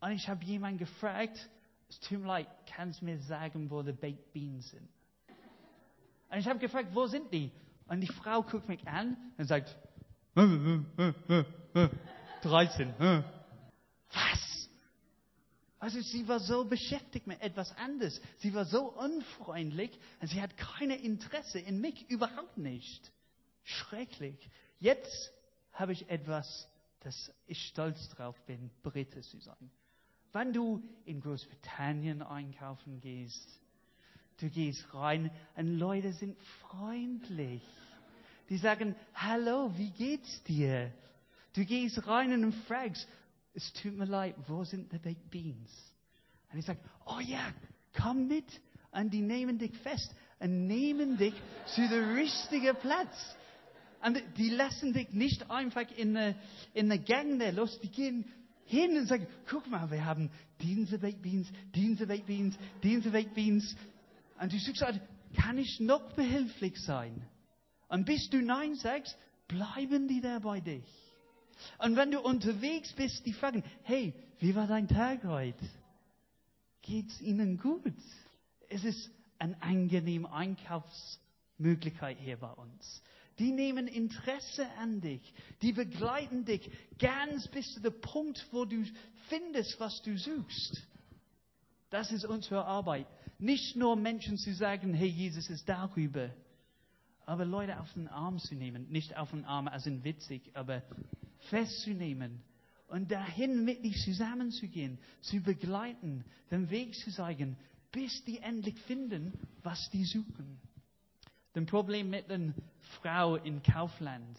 und 0.00 0.12
ich 0.12 0.28
habe 0.28 0.44
jemanden 0.44 0.78
gefragt, 0.78 1.48
es 1.88 1.98
tut 2.00 2.20
mir 2.20 2.26
leid, 2.26 2.48
kannst 2.66 3.00
du 3.00 3.06
mir 3.06 3.18
sagen, 3.20 3.70
wo 3.70 3.82
die 3.82 3.92
Baked 3.92 4.32
Beans 4.32 4.70
sind? 4.70 4.88
Und 6.30 6.38
ich 6.38 6.46
habe 6.46 6.58
gefragt, 6.58 6.88
wo 6.92 7.06
sind 7.06 7.32
die? 7.32 7.50
Und 7.86 8.00
die 8.00 8.06
Frau 8.06 8.42
guckt 8.42 8.68
mich 8.68 8.86
an 8.86 9.16
und 9.38 9.46
sagt, 9.46 9.74
13. 10.34 10.84
Was? 14.12 14.68
Also 15.80 16.00
sie 16.00 16.26
war 16.28 16.40
so 16.40 16.64
beschäftigt 16.64 17.26
mit 17.26 17.40
etwas 17.40 17.74
anderes. 17.76 18.20
Sie 18.38 18.52
war 18.52 18.64
so 18.64 18.92
unfreundlich 18.92 19.98
und 20.20 20.28
sie 20.28 20.42
hat 20.42 20.56
kein 20.56 20.90
Interesse 20.90 21.60
in 21.60 21.80
mich, 21.80 22.08
überhaupt 22.10 22.58
nicht. 22.58 23.10
Schrecklich. 23.64 24.36
Jetzt 24.80 25.32
habe 25.72 25.92
ich 25.92 26.10
etwas, 26.10 26.68
dass 27.00 27.32
ich 27.46 27.68
stolz 27.68 28.08
drauf 28.10 28.36
bin, 28.46 28.70
Brite 28.82 29.22
zu 29.22 29.38
sein. 29.38 29.70
Wenn 30.32 30.52
du 30.52 30.82
in 31.04 31.20
Großbritannien 31.20 32.22
einkaufen 32.22 33.00
gehst, 33.00 33.48
du 34.38 34.50
gehst 34.50 34.92
rein 34.92 35.30
und 35.56 35.78
Leute 35.78 36.12
sind 36.12 36.36
freundlich. 36.68 37.62
Die 38.48 38.58
sagen, 38.58 38.94
hallo, 39.14 39.72
wie 39.76 39.90
geht's 39.90 40.42
dir? 40.44 40.92
Du 41.54 41.64
gehst 41.64 42.06
rein 42.06 42.32
und 42.32 42.54
fragst, 42.66 43.08
es 43.54 43.72
tut 43.72 43.96
mir 43.96 44.04
leid, 44.04 44.36
wo 44.46 44.64
sind 44.64 44.92
die 44.92 44.98
Baked 44.98 45.30
Beans? 45.30 45.70
Und 46.52 46.58
ich 46.58 46.64
sage, 46.64 46.80
oh 47.06 47.20
ja, 47.20 47.52
komm 48.00 48.28
mit. 48.28 48.46
Und 48.90 49.10
die 49.10 49.20
nehmen 49.20 49.58
dich 49.58 49.76
fest 49.78 50.14
und 50.38 50.66
nehmen 50.66 51.16
dich 51.16 51.34
zu 51.74 51.86
dem 51.88 52.14
richtigen 52.14 52.76
Platz. 52.76 53.36
Und 54.02 54.22
die 54.36 54.50
lassen 54.50 54.92
dich 54.92 55.10
nicht 55.10 55.50
einfach 55.50 55.90
in 55.96 56.14
der, 56.14 56.36
in 56.72 56.88
Gang 57.04 57.38
der 57.38 57.52
los, 57.52 57.80
die 57.80 57.90
gehen 57.90 58.24
hin 58.68 58.96
und 58.96 59.06
sagen, 59.06 59.26
guck 59.48 59.66
mal, 59.68 59.90
wir 59.90 60.04
haben 60.04 60.30
diese 60.60 60.98
Baked 60.98 61.22
Beans, 61.22 61.48
diese 61.74 62.06
Baked 62.06 62.26
Beans, 62.26 62.56
diese 62.82 63.10
Baked 63.10 63.34
Beans. 63.34 63.74
Und 64.40 64.52
du 64.52 64.58
sagst, 64.58 65.00
kann 65.36 65.58
ich 65.58 65.80
noch 65.80 66.12
behilflich 66.12 66.78
sein? 66.82 67.26
Und 67.88 68.04
bis 68.04 68.28
du 68.30 68.42
Nein 68.42 68.74
sagst, 68.74 69.16
bleiben 69.48 70.06
die 70.06 70.20
da 70.20 70.38
bei 70.38 70.60
dich. 70.60 70.84
Und 71.78 71.96
wenn 71.96 72.10
du 72.10 72.20
unterwegs 72.20 72.92
bist, 72.92 73.24
die 73.26 73.32
fragen, 73.32 73.64
hey, 73.82 74.14
wie 74.38 74.54
war 74.54 74.66
dein 74.66 74.86
Tag 74.86 75.24
heute? 75.24 75.64
Geht's 76.82 77.20
ihnen 77.20 77.58
gut? 77.58 77.94
Es 78.68 78.84
ist 78.84 79.10
eine 79.38 79.60
angenehme 79.62 80.30
Einkaufsmöglichkeit 80.30 82.18
hier 82.18 82.36
bei 82.36 82.52
uns 82.52 83.02
die 83.38 83.52
nehmen 83.52 83.86
Interesse 83.86 84.66
an 84.78 85.00
dich, 85.00 85.22
die 85.62 85.72
begleiten 85.72 86.44
dich 86.44 86.70
ganz 86.98 87.48
bis 87.48 87.72
zu 87.74 87.80
dem 87.80 88.00
Punkt, 88.00 88.46
wo 88.50 88.64
du 88.64 88.84
findest, 89.28 89.78
was 89.78 90.02
du 90.02 90.16
suchst. 90.18 90.86
Das 91.90 92.12
ist 92.12 92.24
unsere 92.24 92.64
Arbeit. 92.64 93.06
Nicht 93.38 93.76
nur 93.76 93.96
Menschen 93.96 94.36
zu 94.36 94.52
sagen, 94.52 94.92
hey, 94.94 95.08
Jesus 95.08 95.48
ist 95.48 95.68
darüber, 95.68 96.30
aber 97.24 97.44
Leute 97.44 97.78
auf 97.78 97.92
den 97.92 98.08
Arm 98.08 98.38
zu 98.38 98.54
nehmen, 98.54 98.88
nicht 98.90 99.16
auf 99.16 99.30
den 99.30 99.44
Arm, 99.44 99.68
als 99.68 99.86
in 99.86 100.02
witzig, 100.02 100.50
aber 100.54 100.82
festzunehmen 101.50 102.42
und 102.88 103.10
dahin 103.10 103.64
mit 103.64 103.84
dich 103.84 104.02
zusammenzugehen, 104.02 104.98
zu 105.20 105.40
begleiten, 105.40 106.24
den 106.50 106.68
Weg 106.70 106.94
zu 106.94 107.12
zeigen, 107.12 107.56
bis 107.92 108.24
die 108.24 108.38
endlich 108.38 108.78
finden, 108.80 109.32
was 109.62 109.88
die 109.90 110.04
suchen. 110.04 110.60
Das 111.58 111.66
Problem 111.66 112.10
mit 112.10 112.30
der 112.30 112.54
Frau 113.02 113.34
in 113.34 113.60
Kaufland 113.64 114.38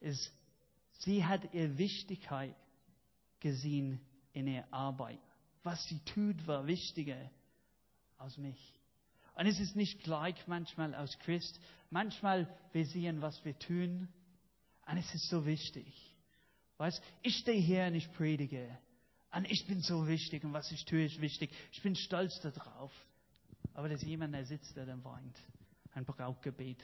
ist, 0.00 0.32
sie 1.00 1.26
hat 1.26 1.52
ihre 1.52 1.76
Wichtigkeit 1.76 2.56
gesehen 3.38 4.00
in 4.32 4.46
ihrer 4.46 4.64
Arbeit. 4.72 5.20
Was 5.62 5.84
sie 5.88 5.98
tut, 6.06 6.46
war 6.46 6.66
wichtiger 6.66 7.30
als 8.16 8.38
mich. 8.38 8.58
Und 9.34 9.46
es 9.46 9.60
ist 9.60 9.76
nicht 9.76 10.02
gleich 10.04 10.34
manchmal 10.46 10.94
als 10.94 11.18
Christ. 11.18 11.60
Manchmal 11.90 12.48
wir 12.72 12.86
sehen, 12.86 13.20
was 13.20 13.44
wir 13.44 13.58
tun. 13.58 14.08
Und 14.86 14.96
es 14.96 15.14
ist 15.14 15.28
so 15.28 15.44
wichtig. 15.44 16.16
Weißt, 16.78 17.02
ich 17.22 17.36
stehe 17.36 17.60
hier 17.60 17.84
und 17.84 17.94
ich 17.94 18.10
predige. 18.14 18.78
Und 19.32 19.50
ich 19.50 19.66
bin 19.66 19.82
so 19.82 20.08
wichtig 20.08 20.44
und 20.44 20.54
was 20.54 20.72
ich 20.72 20.86
tue 20.86 21.04
ist 21.04 21.20
wichtig. 21.20 21.50
Ich 21.72 21.82
bin 21.82 21.94
stolz 21.94 22.40
darauf. 22.40 22.92
Aber 23.74 23.90
da 23.90 23.96
ist 23.96 24.04
jemand, 24.04 24.34
der 24.34 24.46
sitzt, 24.46 24.74
der 24.76 24.86
dann 24.86 25.04
weint 25.04 25.38
ein 25.92 26.04
Brautgebet. 26.04 26.82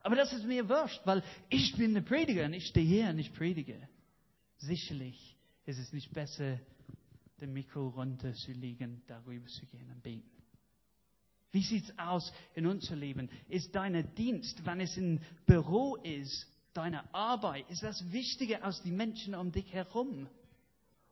Aber 0.00 0.16
das 0.16 0.32
ist 0.32 0.44
mir 0.44 0.68
wurscht, 0.68 1.00
weil 1.04 1.22
ich 1.48 1.76
bin 1.76 1.94
der 1.94 2.02
Prediger 2.02 2.46
und 2.46 2.54
ich 2.54 2.66
stehe 2.66 2.86
hier 2.86 3.10
und 3.10 3.18
ich 3.18 3.32
predige. 3.32 3.88
Sicherlich 4.58 5.36
ist 5.66 5.78
es 5.78 5.92
nicht 5.92 6.12
besser, 6.12 6.58
den 7.40 7.52
Mikro 7.52 7.88
runterzulegen, 7.88 9.02
darüber 9.06 9.46
zu 9.46 9.66
gehen 9.66 9.90
und 9.90 10.02
beten. 10.02 10.30
Wie 11.50 11.62
sieht 11.62 11.84
es 11.84 11.98
aus 11.98 12.32
in 12.54 12.66
unserem 12.66 13.00
Leben? 13.00 13.30
Ist 13.48 13.74
dein 13.74 14.14
Dienst, 14.14 14.64
wenn 14.66 14.80
es 14.80 14.96
im 14.96 15.20
Büro 15.46 15.96
ist, 15.96 16.46
deine 16.74 17.12
Arbeit, 17.14 17.68
ist 17.70 17.82
das 17.82 18.12
wichtiger 18.12 18.62
als 18.62 18.82
die 18.82 18.90
Menschen 18.90 19.34
um 19.34 19.50
dich 19.50 19.72
herum? 19.72 20.28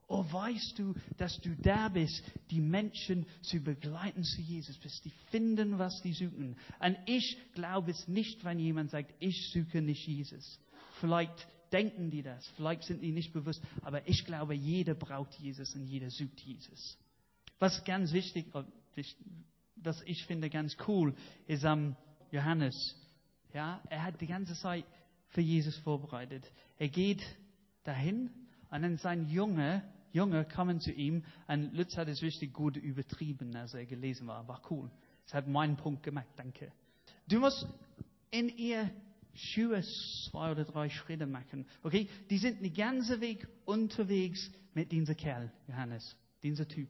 Oh, 0.09 0.25
weißt 0.31 0.79
du, 0.79 0.95
dass 1.17 1.41
du 1.41 1.57
da 1.57 1.89
bist, 1.89 2.23
die 2.51 2.61
Menschen 2.61 3.27
zu 3.43 3.59
begleiten 3.61 4.23
zu 4.23 4.41
Jesus, 4.41 4.79
bis 4.79 5.01
die 5.03 5.13
finden, 5.31 5.79
was 5.79 6.01
die 6.03 6.13
suchen. 6.13 6.57
Und 6.79 6.97
ich 7.07 7.37
glaube 7.55 7.91
es 7.91 8.07
nicht, 8.07 8.45
wenn 8.45 8.61
jemand 8.61 8.91
sagt, 8.91 9.13
ich 9.19 9.51
suche 9.53 9.83
nicht 9.83 10.07
Jesus. 10.07 10.61
Vielleicht 11.01 11.49
denken 11.73 12.11
die 12.11 12.23
das, 12.23 12.47
vielleicht 12.57 12.85
sind 12.85 13.03
die 13.03 13.11
nicht 13.11 13.33
bewusst, 13.33 13.61
aber 13.83 14.07
ich 14.09 14.25
glaube, 14.25 14.55
jeder 14.55 14.95
braucht 14.95 15.35
Jesus 15.35 15.75
und 15.75 15.87
jeder 15.87 16.11
sucht 16.11 16.41
Jesus. 16.41 16.97
Was 17.59 17.85
ganz 17.85 18.13
wichtig, 18.13 18.47
was 19.77 20.03
ich 20.03 20.25
finde 20.27 20.51
ganz 20.51 20.77
cool, 20.87 21.15
ist 21.49 21.65
am 21.65 21.89
um, 21.89 21.97
Johannes. 22.31 22.95
Ja, 23.55 23.83
er 23.89 24.03
hat 24.03 24.21
die 24.21 24.27
ganze 24.27 24.55
Zeit 24.55 24.85
für 25.29 25.41
Jesus 25.41 25.77
vorbereitet. 25.79 26.45
Er 26.79 26.89
geht 26.89 27.23
dahin 27.85 28.31
und 28.71 28.83
dann 28.83 28.97
sein 28.99 29.29
Junge 29.29 29.83
Jünger 30.17 30.45
kamen 30.45 30.81
zu 30.81 30.93
ihm 30.93 31.23
und 31.47 31.75
Lutz 31.75 31.97
hat 31.97 32.09
es 32.09 32.23
richtig 32.23 32.55
gut 32.55 32.77
übertrieben, 32.79 33.55
als 33.55 33.75
er 33.75 33.85
gelesen 33.85 34.27
war. 34.27 34.49
War 34.49 34.63
cool. 34.71 34.91
Es 35.27 35.35
hat 35.35 35.47
meinen 35.47 35.77
Punkt 35.77 36.03
gemacht, 36.03 36.29
danke. 36.37 36.73
Du 37.29 37.39
musst 37.39 37.67
in 38.31 38.49
ihr 38.57 38.91
Schuhe 39.35 39.83
zwei 40.31 40.53
oder 40.53 40.65
drei 40.65 40.89
Schritte 40.89 41.27
machen. 41.27 41.67
Okay? 41.83 42.09
Die 42.31 42.39
sind 42.39 42.63
den 42.63 42.73
ganzen 42.73 43.21
Weg 43.21 43.47
unterwegs 43.67 44.51
mit 44.73 44.91
diesem 44.91 45.17
Kerl, 45.17 45.53
Johannes. 45.69 46.17
Dieser 46.43 46.67
Typ. 46.67 46.89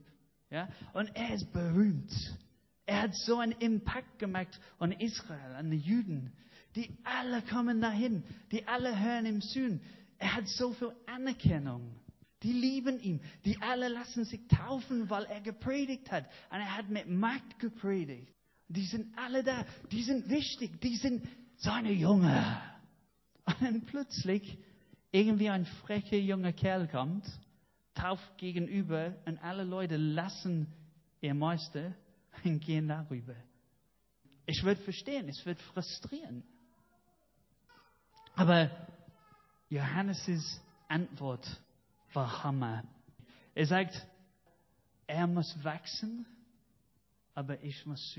Ja? 0.50 0.68
Und 0.92 1.10
er 1.14 1.34
ist 1.34 1.52
berühmt. 1.52 2.12
Er 2.84 3.02
hat 3.02 3.16
so 3.16 3.38
einen 3.38 3.52
Impact 3.52 4.20
gemacht 4.20 4.60
an 4.78 4.92
Israel, 4.92 5.56
an 5.56 5.70
die 5.70 5.78
Juden. 5.78 6.32
Die 6.76 6.96
alle 7.02 7.42
kommen 7.42 7.80
dahin. 7.80 8.22
Die 8.52 8.68
alle 8.68 8.96
hören 9.00 9.26
ihm 9.26 9.40
zu. 9.40 9.80
Er 10.18 10.36
hat 10.36 10.46
so 10.46 10.72
viel 10.72 10.92
Anerkennung. 11.06 11.96
Die 12.46 12.52
lieben 12.52 13.00
ihn. 13.00 13.20
Die 13.44 13.60
alle 13.60 13.88
lassen 13.88 14.24
sich 14.24 14.46
taufen, 14.46 15.10
weil 15.10 15.24
er 15.24 15.40
gepredigt 15.40 16.12
hat. 16.12 16.26
Und 16.48 16.60
er 16.60 16.76
hat 16.76 16.88
mit 16.88 17.08
Macht 17.08 17.58
gepredigt. 17.58 18.32
Die 18.68 18.84
sind 18.84 19.18
alle 19.18 19.42
da. 19.42 19.66
Die 19.90 20.04
sind 20.04 20.30
wichtig. 20.30 20.80
Die 20.80 20.94
sind 20.94 21.26
seine 21.56 21.90
Junge. 21.90 22.62
Und 23.46 23.60
dann 23.60 23.84
plötzlich 23.86 24.58
irgendwie 25.10 25.50
ein 25.50 25.66
frecher 25.66 26.18
junger 26.18 26.52
Kerl 26.52 26.86
kommt, 26.86 27.26
tauft 27.94 28.38
gegenüber 28.38 29.16
und 29.24 29.38
alle 29.38 29.64
Leute 29.64 29.96
lassen 29.96 30.72
ihr 31.20 31.34
Meister 31.34 31.96
und 32.44 32.60
gehen 32.60 32.86
darüber. 32.86 33.34
Ich 34.46 34.62
würde 34.62 34.80
verstehen, 34.82 35.28
es 35.28 35.44
wird 35.44 35.60
frustrieren. 35.60 36.44
Aber 38.36 38.70
Johannes' 39.68 40.60
Antwort 40.86 41.44
Hammer. 42.24 42.84
Er 43.54 43.66
sagt, 43.66 44.06
er 45.06 45.26
muss 45.26 45.56
wachsen, 45.62 46.26
aber 47.34 47.62
ich 47.62 47.84
muss 47.86 48.18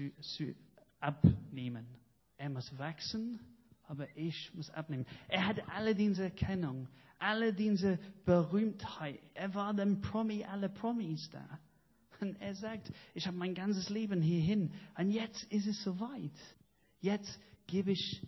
abnehmen. 1.00 1.86
Er 2.38 2.50
muss 2.50 2.78
wachsen, 2.78 3.40
aber 3.88 4.08
ich 4.16 4.54
muss 4.54 4.70
abnehmen. 4.70 5.06
Er 5.28 5.48
hat 5.48 5.58
alle 5.70 5.96
diese 5.96 6.24
Erkennung, 6.24 6.88
alle 7.20 7.54
diese 7.54 8.00
Berühmtheit. 8.26 9.20
Er 9.34 9.54
war 9.54 9.74
der 9.74 9.86
Promi 9.96 10.44
aller 10.44 10.70
Promis 10.70 11.30
da. 11.32 11.60
Und 12.20 12.40
er 12.42 12.56
sagt, 12.56 12.92
ich 13.14 13.28
habe 13.28 13.38
mein 13.38 13.54
ganzes 13.54 13.90
Leben 13.90 14.22
hierhin. 14.22 14.72
Und 14.98 15.12
jetzt 15.12 15.44
ist 15.46 15.68
es 15.68 15.84
soweit. 15.84 16.32
Jetzt 17.00 17.40
gebe 17.68 17.92
ich 17.92 18.22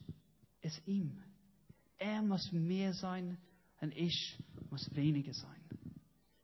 es 0.62 0.80
ihm. 0.86 1.18
Er 1.98 2.22
muss 2.22 2.52
mehr 2.52 2.94
sein 2.94 3.38
und 3.82 3.96
ich 3.96 4.38
muss 4.70 4.94
weniger 4.96 5.34
sein. 5.34 5.59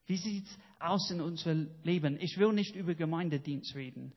Wie 0.08 0.18
sieht 0.18 0.46
es 0.46 0.58
aus 0.80 1.10
in 1.12 1.22
unserem 1.22 1.70
Leben? 1.84 2.18
Ich 2.20 2.38
will 2.38 2.54
nicht 2.54 2.76
über 2.76 2.94
Gemeindedienst 2.96 3.76
reden. 3.76 4.14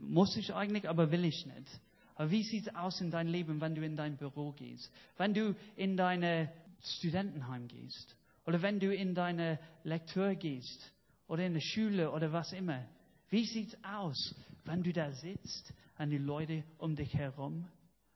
Muss 0.00 0.36
ich 0.36 0.54
eigentlich, 0.54 0.88
aber 0.88 1.10
will 1.10 1.24
ich 1.24 1.46
nicht. 1.46 1.80
Aber 2.14 2.30
wie 2.30 2.44
sieht 2.44 2.68
es 2.68 2.74
aus 2.74 3.00
in 3.00 3.10
deinem 3.10 3.32
Leben, 3.32 3.60
wenn 3.60 3.74
du 3.74 3.84
in 3.84 3.96
dein 3.96 4.16
Büro 4.16 4.52
gehst? 4.52 4.92
Wenn 5.16 5.34
du 5.34 5.54
in 5.76 5.96
dein 5.96 6.48
Studentenheim 6.80 7.66
gehst? 7.68 8.16
Oder 8.46 8.62
wenn 8.62 8.78
du 8.78 8.94
in 8.94 9.14
deine 9.14 9.58
Lektur 9.84 10.34
gehst? 10.34 10.92
Oder 11.26 11.46
in 11.46 11.54
der 11.54 11.60
Schule 11.60 12.10
oder 12.12 12.32
was 12.32 12.52
immer? 12.52 12.86
Wie 13.30 13.46
sieht 13.46 13.68
es 13.68 13.84
aus, 13.84 14.34
wenn 14.64 14.82
du 14.82 14.92
da 14.92 15.10
sitzt 15.12 15.72
und 15.98 16.10
die 16.10 16.18
Leute 16.18 16.64
um 16.78 16.94
dich 16.94 17.14
herum 17.14 17.66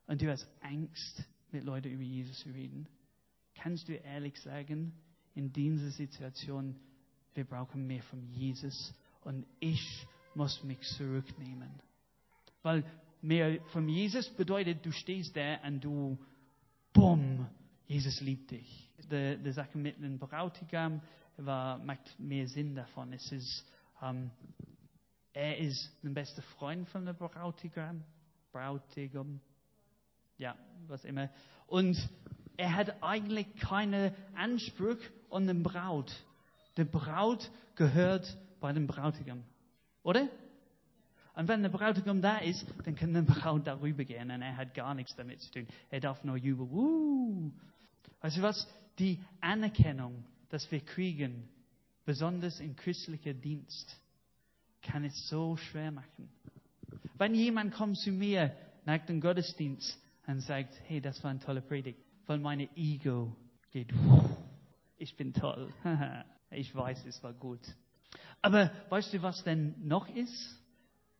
und 0.06 0.20
du 0.20 0.30
hast 0.30 0.46
Angst, 0.60 1.24
mit 1.50 1.64
Leuten 1.64 1.88
über 1.88 2.02
Jesus 2.02 2.38
zu 2.40 2.50
reden? 2.50 2.86
Kannst 3.54 3.88
du 3.88 3.94
ehrlich 3.94 4.36
sagen, 4.42 4.92
in 5.34 5.52
dieser 5.52 5.90
Situation, 5.90 6.76
wir 7.36 7.44
brauchen 7.44 7.86
mehr 7.86 8.02
von 8.04 8.26
Jesus 8.32 8.94
und 9.22 9.46
ich 9.60 10.06
muss 10.34 10.62
mich 10.64 10.80
zurücknehmen. 10.96 11.70
Weil 12.62 12.84
mehr 13.22 13.60
von 13.72 13.88
Jesus 13.88 14.28
bedeutet, 14.30 14.84
du 14.84 14.92
stehst 14.92 15.36
da 15.36 15.56
und 15.66 15.84
du, 15.84 16.18
bumm, 16.92 17.46
Jesus 17.86 18.20
liebt 18.20 18.50
dich. 18.50 18.90
Die, 19.10 19.38
die 19.42 19.52
Sache 19.52 19.78
mit 19.78 19.98
dem 20.02 20.18
Brautigam 20.18 21.00
war, 21.36 21.78
macht 21.78 22.18
mehr 22.18 22.48
Sinn 22.48 22.74
davon. 22.74 23.12
Es 23.12 23.30
ist, 23.30 23.64
ähm, 24.02 24.30
er 25.32 25.58
ist 25.58 25.92
der 26.02 26.10
beste 26.10 26.42
Freund 26.42 26.88
von 26.88 27.04
der 27.04 27.12
Brautigam. 27.12 28.02
Brautigam. 28.52 29.40
Ja, 30.38 30.56
was 30.86 31.04
immer. 31.04 31.30
Und 31.66 31.96
er 32.56 32.74
hat 32.74 33.02
eigentlich 33.02 33.54
keinen 33.56 34.12
Anspruch 34.34 34.98
an 35.30 35.46
den 35.46 35.62
Braut. 35.62 36.12
Die 36.76 36.84
Braut 36.84 37.50
gehört 37.74 38.36
bei 38.60 38.72
dem 38.72 38.86
Brautigam. 38.86 39.42
Oder? 40.02 40.28
Und 41.34 41.48
wenn 41.48 41.62
der 41.62 41.68
Brautigam 41.68 42.22
da 42.22 42.38
ist, 42.38 42.64
dann 42.84 42.94
kann 42.94 43.12
der 43.12 43.22
Braut 43.22 43.66
darüber 43.66 44.04
gehen 44.04 44.30
und 44.30 44.42
er 44.42 44.56
hat 44.56 44.74
gar 44.74 44.94
nichts 44.94 45.14
damit 45.16 45.40
zu 45.40 45.50
tun. 45.50 45.66
Er 45.90 46.00
darf 46.00 46.24
nur 46.24 46.36
jubeln. 46.36 46.70
Uh. 46.70 47.50
Weißt 48.22 48.38
du 48.38 48.42
was? 48.42 48.66
Die 48.98 49.20
Anerkennung, 49.40 50.24
dass 50.48 50.70
wir 50.70 50.80
kriegen, 50.80 51.48
besonders 52.06 52.60
im 52.60 52.74
christlichen 52.74 53.40
Dienst, 53.40 54.00
kann 54.80 55.04
es 55.04 55.28
so 55.28 55.56
schwer 55.56 55.90
machen. 55.90 56.30
Wenn 57.18 57.34
jemand 57.34 57.74
kommt 57.74 57.98
zu 57.98 58.12
mir 58.12 58.56
nach 58.86 59.04
dem 59.04 59.20
Gottesdienst 59.20 59.98
und 60.26 60.40
sagt, 60.40 60.74
hey, 60.86 61.00
das 61.00 61.22
war 61.22 61.30
eine 61.30 61.40
tolle 61.40 61.60
Predigt, 61.60 61.98
weil 62.26 62.38
meine 62.38 62.68
Ego 62.76 63.36
geht, 63.72 63.92
ich 64.96 65.14
bin 65.16 65.34
toll. 65.34 65.72
ich 66.50 66.74
weiß, 66.74 67.04
es 67.06 67.22
war 67.22 67.32
gut. 67.32 67.60
Aber 68.42 68.70
weißt 68.90 69.12
du, 69.12 69.22
was 69.22 69.42
denn 69.44 69.74
noch 69.86 70.08
ist? 70.14 70.62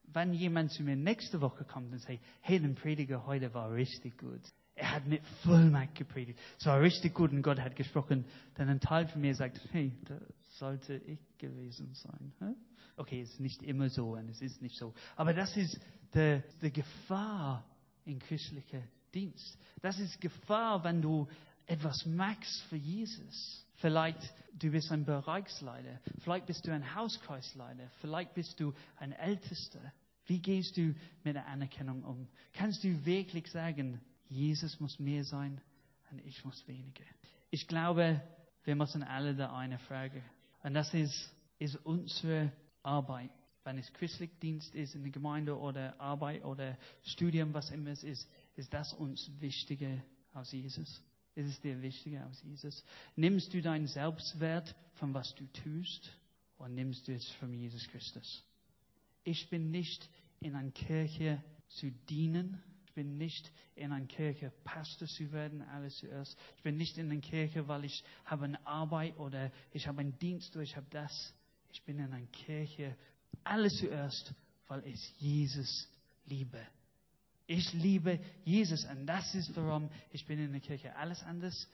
Wenn 0.05 0.33
jemand 0.33 0.71
zu 0.71 0.83
mir 0.83 0.97
nächste 0.97 1.41
Woche 1.41 1.65
kommt 1.65 1.93
und 1.93 1.99
sagt, 1.99 2.21
hey, 2.41 2.61
der 2.61 2.69
Prediger 2.71 3.27
heute 3.27 3.53
war 3.53 3.73
richtig 3.73 4.17
gut. 4.19 4.41
Er 4.77 4.95
hat 4.95 5.07
mit 5.07 5.23
Vollmacht 5.43 5.95
gepredigt. 5.95 6.39
Es 6.59 6.67
war 6.67 6.81
richtig 6.81 7.15
gut 7.15 7.33
und 7.33 7.43
Gott 7.43 7.59
hat 7.59 7.75
gesprochen. 7.77 8.27
Dann 8.55 8.69
ein 8.69 8.81
Teil 8.81 9.09
von 9.09 9.21
mir 9.21 9.35
sagt, 9.35 9.61
hey, 9.73 9.93
das 10.05 10.21
sollte 10.59 10.97
ich 10.97 11.19
gewesen 11.39 11.95
sein. 11.95 12.57
Okay, 12.97 13.23
es 13.23 13.31
ist 13.33 13.41
nicht 13.41 13.63
immer 13.63 13.89
so 13.89 14.13
und 14.13 14.29
es 14.29 14.41
ist 14.41 14.63
nicht 14.63 14.77
so. 14.77 14.95
Aber 15.17 15.35
das 15.35 15.57
ist 15.57 15.81
die, 16.15 16.43
die 16.63 16.73
Gefahr 16.73 17.65
in 18.05 18.19
christlicher 18.19 18.83
Dienst. 19.13 19.59
Das 19.81 19.99
ist 19.99 20.21
Gefahr, 20.21 20.85
wenn 20.85 21.01
du 21.01 21.27
etwas 21.67 22.07
machst 22.07 22.63
für 22.69 22.77
Jesus. 22.77 23.65
Vielleicht 23.77 24.21
du 24.59 24.71
bist 24.71 24.91
ein 24.91 25.05
Bereichsleiter, 25.05 26.01
vielleicht 26.21 26.47
bist 26.47 26.67
du 26.67 26.73
ein 26.73 26.95
Hauskreisleiter, 26.95 27.91
vielleicht 28.01 28.35
bist 28.35 28.59
du 28.59 28.73
ein 28.97 29.13
Ältester. 29.13 29.81
Wie 30.27 30.41
gehst 30.41 30.77
du 30.77 30.95
mit 31.23 31.37
der 31.37 31.47
Anerkennung 31.47 32.03
um? 32.03 32.29
Kannst 32.53 32.83
du 32.83 33.05
wirklich 33.05 33.51
sagen, 33.51 34.01
Jesus 34.29 34.81
muss 34.81 34.99
mehr 34.99 35.25
sein 35.25 35.61
und 36.11 36.25
ich 36.25 36.45
muss 36.45 36.67
weniger? 36.67 37.05
Ich 37.51 37.69
glaube, 37.69 38.21
wir 38.65 38.75
müssen 38.75 39.03
alle 39.03 39.35
da 39.37 39.57
eine 39.57 39.79
Frage. 39.79 40.23
Und 40.63 40.75
das 40.75 40.93
ist, 40.95 41.33
ist 41.59 41.77
unsere 41.85 42.51
Arbeit. 42.83 43.31
Wenn 43.63 43.79
es 43.79 43.93
christlich 43.93 44.31
Dienst 44.41 44.75
ist 44.75 44.95
in 44.95 45.03
der 45.03 45.13
Gemeinde 45.13 45.57
oder 45.57 46.01
Arbeit 46.01 46.45
oder 46.45 46.77
Studium, 47.03 47.55
was 47.55 47.71
immer 47.71 47.91
es 47.91 48.03
ist, 48.03 48.29
ist 48.57 48.73
das 48.73 48.93
uns 48.95 49.31
wichtiger 49.41 50.03
als 50.33 50.51
Jesus? 50.53 51.03
Ist 51.37 51.49
es 51.51 51.61
dir 51.61 51.81
wichtiger 51.83 52.25
als 52.25 52.43
Jesus? 52.43 52.83
Nimmst 53.15 53.53
du 53.53 53.61
deinen 53.61 53.87
Selbstwert 53.87 54.75
von 54.95 55.13
was 55.13 55.35
du 55.35 55.47
tust 55.53 56.11
oder 56.59 56.71
nimmst 56.71 57.07
du 57.07 57.15
es 57.15 57.29
von 57.33 57.53
Jesus 57.53 57.87
Christus? 57.89 58.43
Ich 59.23 59.49
bin 59.51 59.71
nicht 59.71 60.09
in 60.41 60.55
einer 60.55 60.71
Kirche 60.71 61.45
zu 61.69 61.91
dienen. 62.09 62.63
Ich 62.87 62.95
bin 62.95 63.19
nicht 63.19 63.53
in 63.75 63.93
einer 63.93 64.07
Kirche 64.07 64.51
Pastor 64.65 65.07
zu 65.07 65.31
werden, 65.31 65.61
alles 65.61 65.99
zuerst. 65.99 66.39
Ich 66.57 66.63
bin 66.63 66.79
nicht 66.79 66.97
in 66.97 67.11
einer 67.11 67.21
Kirche, 67.21 67.69
weil 67.69 67.85
ich 67.85 68.03
habe 68.25 68.47
eine 68.47 68.67
Arbeit 68.67 69.19
oder 69.19 69.53
ich 69.73 69.87
habe 69.87 70.01
einen 70.01 70.19
Dienst 70.19 70.57
oder 70.57 70.63
ich 70.63 70.75
habe 70.75 70.87
das. 70.89 71.35
Ich 71.71 71.83
bin 71.83 71.99
in 71.99 72.07
einer 72.07 72.27
Kirche, 72.29 72.97
alles 73.45 73.77
zuerst, 73.77 74.33
weil 74.69 74.87
ich 74.87 75.13
Jesus 75.19 75.87
liebe. 76.25 76.67
Ich 77.47 77.73
liebe 77.73 78.19
Jesus 78.45 78.85
und 78.85 79.07
das 79.07 79.35
ist 79.35 79.55
warum 79.57 79.89
ich 80.11 80.27
bin 80.27 80.39
in 80.39 80.53
der 80.53 80.61
Kirche. 80.61 80.95
Alles 80.97 81.23
anders 81.23 81.69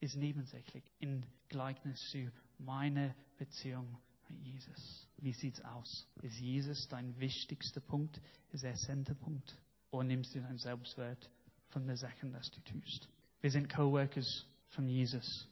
ist 0.00 0.16
nebensächlich 0.16 0.84
im 1.00 1.24
Gleichnis 1.48 2.00
zu 2.10 2.30
meiner 2.58 3.14
Beziehung 3.38 3.98
mit 4.28 4.40
Jesus. 4.40 5.08
Wie 5.18 5.32
sieht's 5.32 5.60
aus? 5.62 6.06
Ist 6.22 6.38
Jesus 6.38 6.86
dein 6.88 7.18
wichtigster 7.18 7.80
Punkt? 7.80 8.20
Ist 8.52 8.64
er 8.64 8.74
Centerpunkt? 8.74 9.56
Oder 9.90 10.04
nimmst 10.04 10.34
du 10.34 10.40
deinen 10.40 10.58
Selbstwert 10.58 11.30
von 11.70 11.86
der 11.86 11.96
Sachen, 11.96 12.32
das 12.32 12.50
du 12.50 12.60
tust? 12.60 13.08
Wir 13.40 13.50
sind 13.50 13.68
Coworkers 13.68 14.46
von 14.68 14.88
Jesus. 14.88 15.48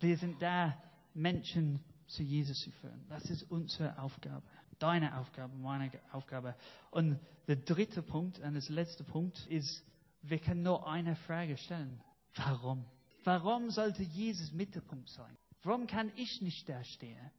Wir 0.00 0.16
sind 0.16 0.40
da, 0.40 0.80
Menschen 1.14 1.80
zu 2.06 2.22
Jesus 2.22 2.60
zu 2.60 2.70
führen. 2.70 3.04
Das 3.08 3.24
ist 3.30 3.42
unsere 3.50 3.98
Aufgabe 3.98 4.46
deine 4.78 5.18
Aufgabe, 5.18 5.56
meine 5.56 5.90
Aufgabe. 6.12 6.54
Und 6.90 7.18
der 7.46 7.56
dritte 7.56 8.02
Punkt 8.02 8.38
und 8.38 8.54
das 8.54 8.68
letzte 8.68 9.04
Punkt 9.04 9.46
ist, 9.46 9.84
wir 10.22 10.38
können 10.38 10.62
nur 10.62 10.88
eine 10.88 11.16
Frage 11.16 11.56
stellen. 11.56 12.00
Warum? 12.36 12.84
Warum 13.24 13.70
sollte 13.70 14.02
Jesus 14.02 14.52
Mittelpunkt 14.52 15.08
sein? 15.10 15.36
Warum 15.62 15.86
kann 15.86 16.12
ich 16.16 16.40
nicht 16.40 16.68
da 16.68 16.82
stehen? 16.84 17.30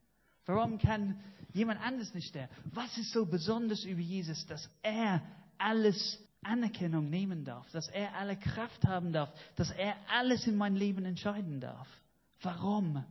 Warum 0.45 0.77
kann 0.77 1.19
jemand 1.53 1.79
anders 1.81 2.13
nicht 2.13 2.35
da? 2.35 2.49
Was 2.65 2.97
ist 2.97 3.11
so 3.11 3.25
besonders 3.25 3.83
über 3.83 4.01
Jesus, 4.01 4.45
dass 4.47 4.69
er 4.81 5.21
alles 5.57 6.19
Anerkennung 6.41 7.09
nehmen 7.09 7.43
darf, 7.43 7.69
dass 7.71 7.87
er 7.89 8.15
alle 8.15 8.37
Kraft 8.37 8.83
haben 8.85 9.11
darf, 9.11 9.31
dass 9.55 9.71
er 9.71 9.95
alles 10.09 10.47
in 10.47 10.55
mein 10.55 10.75
Leben 10.75 11.05
entscheiden 11.05 11.59
darf? 11.59 11.87
Warum? 12.41 13.03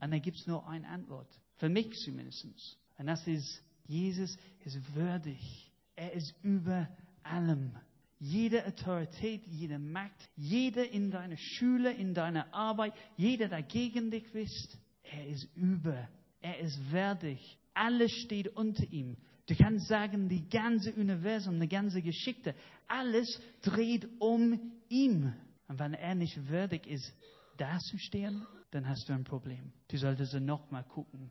Und 0.00 0.10
da 0.10 0.18
gibt 0.18 0.38
es 0.38 0.46
nur 0.46 0.66
eine 0.68 0.88
Antwort. 0.88 1.28
Für 1.56 1.68
mich 1.68 1.92
zumindest. 2.00 2.78
Und 2.98 3.06
das 3.06 3.26
ist, 3.26 3.62
Jesus 3.86 4.36
ist 4.64 4.94
würdig. 4.94 5.70
Er 5.96 6.12
ist 6.12 6.34
über 6.42 6.88
allem. 7.22 7.72
Jede 8.18 8.64
Autorität, 8.66 9.46
jede 9.46 9.78
Macht, 9.78 10.28
jeder 10.36 10.88
in 10.88 11.10
deiner 11.10 11.36
Schule, 11.36 11.92
in 11.92 12.14
deiner 12.14 12.52
Arbeit, 12.54 12.94
jeder, 13.16 13.48
der 13.48 13.62
gegen 13.62 14.10
dich 14.10 14.24
ist, 14.34 14.78
er 15.02 15.26
ist 15.26 15.48
über. 15.56 16.08
Er 16.40 16.58
ist 16.60 16.78
würdig. 16.90 17.58
Alles 17.74 18.12
steht 18.12 18.48
unter 18.56 18.84
ihm. 18.90 19.16
Du 19.46 19.54
kannst 19.54 19.88
sagen, 19.88 20.28
die 20.28 20.48
ganze 20.48 20.92
Universum, 20.94 21.60
die 21.60 21.68
ganze 21.68 22.00
Geschichte, 22.00 22.54
alles 22.88 23.40
dreht 23.60 24.08
um 24.18 24.72
ihn. 24.88 25.34
Und 25.68 25.78
wenn 25.78 25.94
er 25.94 26.14
nicht 26.14 26.48
würdig 26.48 26.86
ist, 26.86 27.12
da 27.58 27.78
zu 27.78 27.98
stehen, 27.98 28.46
dann 28.74 28.88
hast 28.88 29.08
du 29.08 29.12
ein 29.12 29.22
Problem. 29.22 29.72
Du 29.86 29.96
solltest 29.96 30.34
nochmal 30.34 30.82
gucken, 30.82 31.30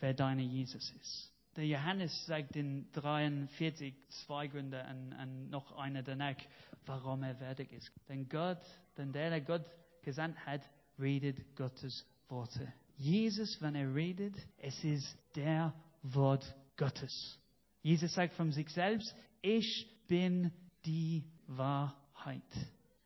wer 0.00 0.12
deine 0.12 0.42
Jesus 0.42 0.92
ist. 1.00 1.32
Der 1.56 1.66
Johannes 1.66 2.26
sagt 2.26 2.56
in 2.56 2.92
43 2.92 3.94
zwei 4.26 4.48
Gründe 4.48 4.84
an, 4.84 5.14
an 5.14 5.48
noch 5.48 5.72
einer 5.78 6.02
danach, 6.02 6.36
warum 6.84 7.22
er 7.22 7.40
wertig 7.40 7.72
ist. 7.72 7.90
Denn 8.10 8.28
Gott, 8.28 8.60
denn 8.98 9.12
der, 9.12 9.30
der 9.30 9.40
Gott 9.40 9.64
gesandt 10.02 10.36
hat, 10.44 10.60
redet 10.98 11.56
Gottes 11.56 12.04
Worte. 12.28 12.70
Jesus, 12.98 13.62
wenn 13.62 13.76
er 13.76 13.94
redet, 13.94 14.36
es 14.58 14.84
ist 14.84 15.16
der 15.36 15.72
Wort 16.02 16.54
Gottes. 16.76 17.40
Jesus 17.80 18.12
sagt 18.12 18.34
von 18.34 18.52
sich 18.52 18.68
selbst, 18.68 19.14
ich 19.40 19.86
bin 20.06 20.52
die 20.84 21.24
Wahrheit. 21.46 22.42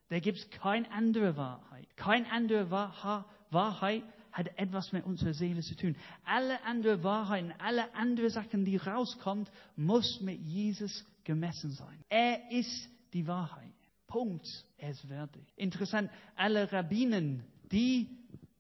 Da 0.09 0.19
gibt 0.19 0.39
es 0.39 0.51
keine 0.51 0.91
andere 0.91 1.37
Wahrheit. 1.37 1.87
Keine 1.97 2.29
andere 2.33 2.73
Wahrheit 2.73 3.25
hat 3.53 4.47
etwas 4.57 4.93
mit 4.93 5.05
unserer 5.05 5.35
Seele 5.35 5.63
zu 5.63 5.75
tun. 5.77 5.97
Alle 6.25 6.63
andere 6.65 7.03
Wahrheiten, 7.03 7.53
alle 7.59 7.93
andere 7.95 8.31
Sachen, 8.31 8.65
die 8.65 8.77
rauskommen, 8.77 9.47
muss 9.77 10.21
mit 10.21 10.41
Jesus 10.41 11.05
gemessen 11.25 11.71
sein. 11.73 12.05
Er 12.09 12.51
ist 12.51 12.89
die 13.13 13.27
Wahrheit. 13.27 13.73
Punkt. 14.07 14.47
Er 14.79 14.91
ist 14.91 15.09
wertig. 15.09 15.43
Interessant, 15.57 16.11
alle 16.35 16.73
Rabbinen, 16.73 17.45
die, 17.71 18.09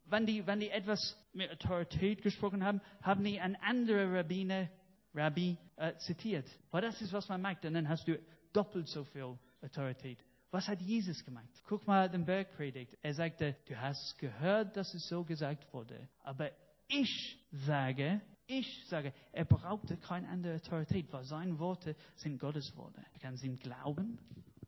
wenn 0.06 0.26
die, 0.26 0.46
wenn 0.46 0.60
die 0.60 0.70
etwas 0.70 1.16
mit 1.32 1.50
Autorität 1.50 2.22
gesprochen 2.22 2.64
haben, 2.64 2.80
haben 3.02 3.24
die 3.24 3.40
ein 3.40 3.56
anderer 3.56 4.12
Rabbiner, 4.12 4.68
Rabbi, 5.14 5.56
äh, 5.76 5.96
zitiert. 5.96 6.46
Weil 6.70 6.82
das 6.82 7.00
ist, 7.00 7.12
was 7.12 7.28
man 7.28 7.40
merkt. 7.40 7.64
Und 7.64 7.74
dann 7.74 7.88
hast 7.88 8.06
du 8.06 8.18
doppelt 8.52 8.88
so 8.88 9.04
viel 9.04 9.38
Autorität. 9.62 10.18
Was 10.50 10.66
hat 10.66 10.80
Jesus 10.80 11.22
gemeint? 11.24 11.50
Guck 11.66 11.86
mal 11.86 12.08
den 12.08 12.24
Bergpredigt. 12.24 12.96
Er 13.02 13.12
sagte, 13.12 13.56
du 13.66 13.78
hast 13.78 14.18
gehört, 14.18 14.76
dass 14.76 14.94
es 14.94 15.06
so 15.06 15.22
gesagt 15.22 15.72
wurde. 15.74 16.08
Aber 16.22 16.50
ich 16.88 17.38
sage, 17.52 18.22
ich 18.46 18.86
sage, 18.86 19.12
er 19.32 19.44
brauchte 19.44 19.98
keine 19.98 20.26
andere 20.28 20.54
Autorität, 20.54 21.12
weil 21.12 21.24
seine 21.24 21.58
Worte 21.58 21.94
sind 22.16 22.40
Gottes 22.40 22.74
Worte. 22.76 23.04
Er 23.12 23.20
kann 23.20 23.36
sie 23.36 23.46
ihm 23.46 23.58
glauben 23.58 24.18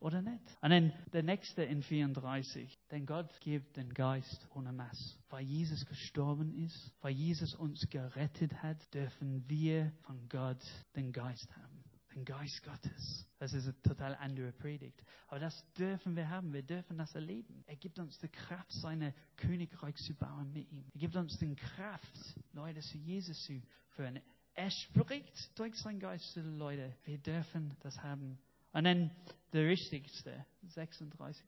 oder 0.01 0.21
nicht. 0.21 0.43
Und 0.61 0.71
dann 0.71 0.93
der 1.15 1.23
nächste 1.23 1.63
in 1.63 1.83
34. 1.83 2.79
Denn 2.91 3.07
Gott 3.07 3.31
gibt 3.41 3.79
den 3.79 3.95
Geist 3.95 4.47
ohne 4.55 4.73
Maß. 4.73 5.19
Weil 5.31 5.45
Jesus 5.47 5.87
gestorben 5.87 6.53
ist, 6.53 6.93
weil 7.01 7.13
Jesus 7.13 7.55
uns 7.55 7.89
gerettet 7.89 8.53
hat, 8.63 8.93
dürfen 8.93 9.49
wir 9.49 9.93
von 10.03 10.29
Gott 10.29 10.63
den 10.95 11.11
Geist 11.11 11.51
haben 11.57 11.70
den 12.15 12.25
Geist 12.25 12.63
Gottes. 12.63 13.27
Das 13.39 13.53
ist 13.53 13.65
eine 13.65 13.83
total 13.83 14.15
andere 14.17 14.53
Predigt. 14.53 15.03
Aber 15.29 15.41
das 15.41 15.65
dürfen 15.75 16.17
wir 16.17 16.29
haben. 16.29 16.53
Wir 16.53 16.63
dürfen 16.63 16.99
das 16.99 17.15
erleben. 17.15 17.65
Er 17.67 17.77
gibt 17.77 17.99
uns 17.99 18.19
die 18.19 18.29
Kraft, 18.29 18.73
seine 18.73 19.15
Königreich 19.37 19.97
zu 19.97 20.15
bauen 20.15 20.53
mit 20.53 20.71
ihm. 20.71 20.85
Er 20.95 21.01
gibt 21.01 21.17
uns 21.17 21.39
die 21.39 21.55
Kraft, 21.55 22.13
Leute 22.53 22.81
zu 22.81 22.99
Jesus 22.99 23.43
zu 23.45 23.61
führen. 23.91 24.21
Er 24.55 24.71
spricht 24.71 25.59
durch 25.59 25.75
seinen 25.77 26.01
Geist 26.01 26.33
zu 26.33 26.43
den 26.43 26.59
Leuten. 26.59 26.95
Wir 27.05 27.19
dürfen 27.19 27.77
das 27.81 28.03
haben. 28.03 28.39
Und 28.73 28.85
dann 28.85 29.11
der 29.53 29.69
wichtigste, 29.69 30.45
36. 30.63 31.45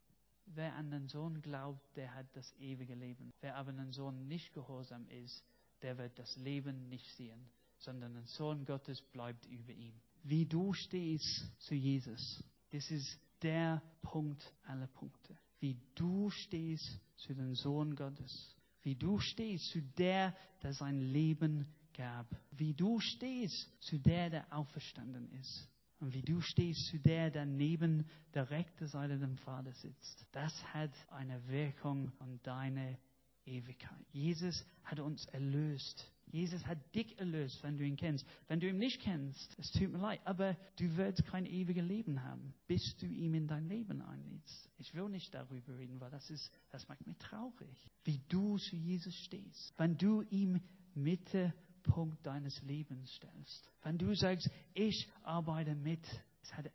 Wer 0.46 0.74
an 0.74 0.90
den 0.90 1.08
Sohn 1.08 1.40
glaubt, 1.40 1.80
der 1.96 2.14
hat 2.14 2.26
das 2.34 2.52
ewige 2.58 2.94
Leben. 2.94 3.32
Wer 3.40 3.56
aber 3.56 3.70
an 3.70 3.76
den 3.76 3.92
Sohn 3.92 4.28
nicht 4.28 4.52
gehorsam 4.52 5.06
ist, 5.08 5.44
der 5.82 5.98
wird 5.98 6.18
das 6.18 6.36
Leben 6.36 6.88
nicht 6.88 7.10
sehen, 7.16 7.48
sondern 7.82 8.14
der 8.14 8.26
Sohn 8.26 8.64
Gottes 8.64 9.00
bleibt 9.00 9.46
über 9.46 9.72
ihm 9.72 9.94
wie 10.22 10.46
du 10.46 10.72
stehst 10.72 11.50
zu 11.60 11.74
Jesus. 11.74 12.42
Das 12.70 12.90
ist 12.90 13.18
der 13.42 13.82
Punkt 14.02 14.52
aller 14.64 14.86
Punkte. 14.86 15.36
Wie 15.60 15.78
du 15.94 16.30
stehst 16.30 17.00
zu 17.16 17.34
dem 17.34 17.54
Sohn 17.54 17.94
Gottes. 17.94 18.56
Wie 18.82 18.94
du 18.94 19.18
stehst 19.18 19.70
zu 19.70 19.82
der, 19.82 20.34
der 20.62 20.72
sein 20.72 21.00
Leben 21.00 21.66
gab. 21.96 22.26
Wie 22.50 22.74
du 22.74 22.98
stehst 23.00 23.70
zu 23.80 23.98
der, 23.98 24.30
der 24.30 24.52
auferstanden 24.52 25.30
ist. 25.40 25.68
Und 26.00 26.14
wie 26.14 26.22
du 26.22 26.40
stehst 26.40 26.86
zu 26.86 26.98
der, 26.98 27.30
der 27.30 27.46
neben 27.46 28.08
der 28.34 28.50
rechten 28.50 28.88
Seite 28.88 29.18
dem 29.18 29.36
Vater 29.38 29.72
sitzt. 29.72 30.26
Das 30.32 30.52
hat 30.74 30.90
eine 31.10 31.46
Wirkung 31.46 32.10
an 32.18 32.40
deine 32.42 32.98
Ewigkeit. 33.44 34.04
Jesus 34.10 34.64
hat 34.82 34.98
uns 34.98 35.26
erlöst. 35.26 36.11
Jesus 36.32 36.66
hat 36.66 36.78
dich 36.94 37.18
erlöst, 37.18 37.62
wenn 37.62 37.76
du 37.76 37.84
ihn 37.84 37.96
kennst. 37.96 38.26
Wenn 38.48 38.58
du 38.58 38.68
ihn 38.68 38.78
nicht 38.78 39.02
kennst, 39.02 39.54
es 39.58 39.70
tut 39.70 39.92
mir 39.92 39.98
leid, 39.98 40.20
aber 40.24 40.56
du 40.76 40.96
wirst 40.96 41.24
kein 41.26 41.44
ewiges 41.44 41.84
Leben 41.84 42.22
haben, 42.24 42.54
bis 42.66 42.96
du 42.96 43.06
ihn 43.06 43.34
in 43.34 43.46
dein 43.46 43.68
Leben 43.68 44.00
einlädst. 44.00 44.70
Ich 44.78 44.94
will 44.94 45.10
nicht 45.10 45.32
darüber 45.34 45.76
reden, 45.76 46.00
weil 46.00 46.10
das, 46.10 46.28
ist, 46.30 46.50
das 46.70 46.88
macht 46.88 47.06
mich 47.06 47.18
traurig, 47.18 47.90
wie 48.04 48.18
du 48.30 48.56
zu 48.56 48.76
Jesus 48.76 49.14
stehst. 49.14 49.74
Wenn 49.76 49.98
du 49.98 50.22
ihm 50.30 50.60
Mittelpunkt 50.94 52.24
deines 52.26 52.60
Lebens 52.62 53.12
stellst. 53.14 53.70
Wenn 53.82 53.98
du 53.98 54.14
sagst, 54.14 54.50
ich 54.74 55.08
arbeite 55.22 55.74
mit, 55.74 56.06
es 56.42 56.54
hat 56.54 56.70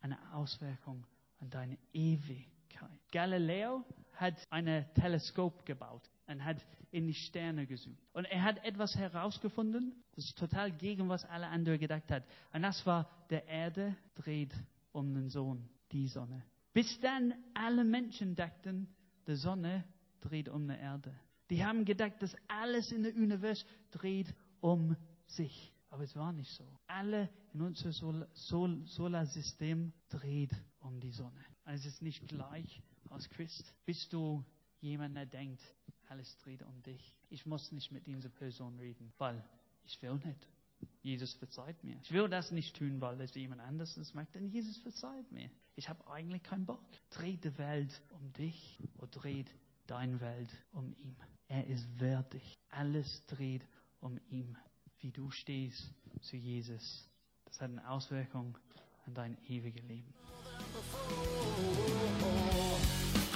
eine 0.00 0.34
Auswirkung 0.34 1.06
an 1.38 1.50
deine 1.50 1.78
Ewigkeit. 1.92 2.98
Galileo 3.10 3.84
hat 4.22 4.46
ein 4.50 4.86
Teleskop 4.94 5.66
gebaut 5.66 6.08
und 6.26 6.42
hat 6.44 6.64
in 6.90 7.06
die 7.06 7.14
Sterne 7.14 7.66
gesucht. 7.66 8.00
Und 8.12 8.24
er 8.26 8.42
hat 8.42 8.64
etwas 8.64 8.94
herausgefunden, 8.96 10.02
das 10.14 10.26
ist 10.26 10.38
total 10.38 10.72
gegen 10.72 11.08
was 11.08 11.24
alle 11.24 11.48
anderen 11.48 11.78
gedacht 11.78 12.10
hat. 12.10 12.24
Und 12.52 12.62
das 12.62 12.86
war, 12.86 13.10
der 13.28 13.46
Erde 13.46 13.96
dreht 14.14 14.54
um 14.92 15.12
den 15.12 15.28
Sohn, 15.28 15.68
die 15.90 16.06
Sonne. 16.06 16.42
Bis 16.72 17.00
dann 17.00 17.34
alle 17.54 17.84
Menschen 17.84 18.34
dachten, 18.34 18.88
die 19.26 19.34
Sonne 19.34 19.84
dreht 20.20 20.48
um 20.48 20.68
die 20.68 20.74
Erde. 20.74 21.14
Die 21.50 21.64
haben 21.64 21.84
gedacht, 21.84 22.14
dass 22.20 22.34
alles 22.48 22.92
in 22.92 23.02
der 23.02 23.14
Universum 23.14 23.68
dreht 23.90 24.34
um 24.60 24.96
sich. 25.26 25.74
Aber 25.90 26.04
es 26.04 26.16
war 26.16 26.32
nicht 26.32 26.50
so. 26.52 26.64
Alle 26.86 27.28
in 27.52 27.60
unserem 27.60 27.92
Sol 27.92 28.28
Sol 28.32 28.80
Solarsystem 28.86 29.92
dreht 30.08 30.52
um 30.80 30.98
die 31.00 31.10
Sonne. 31.10 31.44
Also 31.64 31.88
es 31.88 31.94
ist 31.94 32.02
nicht 32.02 32.26
gleich 32.28 32.82
als 33.12 33.28
Christ. 33.30 33.74
Bist 33.84 34.12
du 34.12 34.44
jemand, 34.80 35.16
der 35.16 35.26
denkt, 35.26 35.62
alles 36.08 36.36
dreht 36.38 36.62
um 36.62 36.82
dich. 36.82 37.14
Ich 37.30 37.46
muss 37.46 37.72
nicht 37.72 37.92
mit 37.92 38.06
dieser 38.06 38.28
Person 38.28 38.78
reden, 38.78 39.12
weil 39.18 39.42
ich 39.84 40.00
will 40.02 40.14
nicht. 40.14 40.46
Jesus 41.02 41.34
verzeiht 41.34 41.82
mir. 41.84 41.96
Ich 42.02 42.12
will 42.12 42.28
das 42.28 42.50
nicht 42.50 42.76
tun, 42.76 43.00
weil 43.00 43.20
es 43.20 43.34
jemand 43.34 43.60
anderes 43.60 44.14
macht, 44.14 44.34
denn 44.34 44.48
Jesus 44.48 44.76
verzeiht 44.78 45.30
mir. 45.30 45.50
Ich 45.74 45.88
habe 45.88 46.06
eigentlich 46.08 46.42
keinen 46.42 46.66
Bock. 46.66 46.82
Dreht 47.10 47.44
die 47.44 47.56
Welt 47.58 48.02
um 48.10 48.32
dich 48.32 48.78
oder 48.98 49.06
dreht 49.08 49.50
deine 49.86 50.20
Welt 50.20 50.50
um 50.72 50.94
ihn. 50.98 51.16
Er 51.48 51.66
ist 51.66 51.86
wertig. 52.00 52.58
Alles 52.70 53.24
dreht 53.26 53.66
um 54.00 54.18
ihn. 54.30 54.56
Wie 55.00 55.10
du 55.10 55.30
stehst 55.30 55.92
zu 56.20 56.36
Jesus, 56.36 57.08
das 57.44 57.60
hat 57.60 57.70
eine 57.70 57.88
Auswirkung 57.88 58.56
an 59.06 59.14
dein 59.14 59.36
ewiges 59.46 59.82
Leben. 59.84 60.14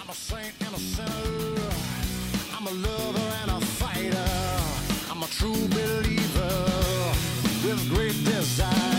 I'm 0.07 0.13
a 0.13 0.15
saint 0.15 0.55
and 0.65 0.73
a 0.73 0.79
sinner. 0.79 1.71
I'm 2.55 2.65
a 2.69 2.71
lover 2.71 3.33
and 3.43 3.51
a 3.51 3.61
fighter. 3.61 5.11
I'm 5.11 5.21
a 5.21 5.27
true 5.27 5.67
believer 5.67 7.13
with 7.65 7.93
great 7.93 8.15
desire. 8.25 8.96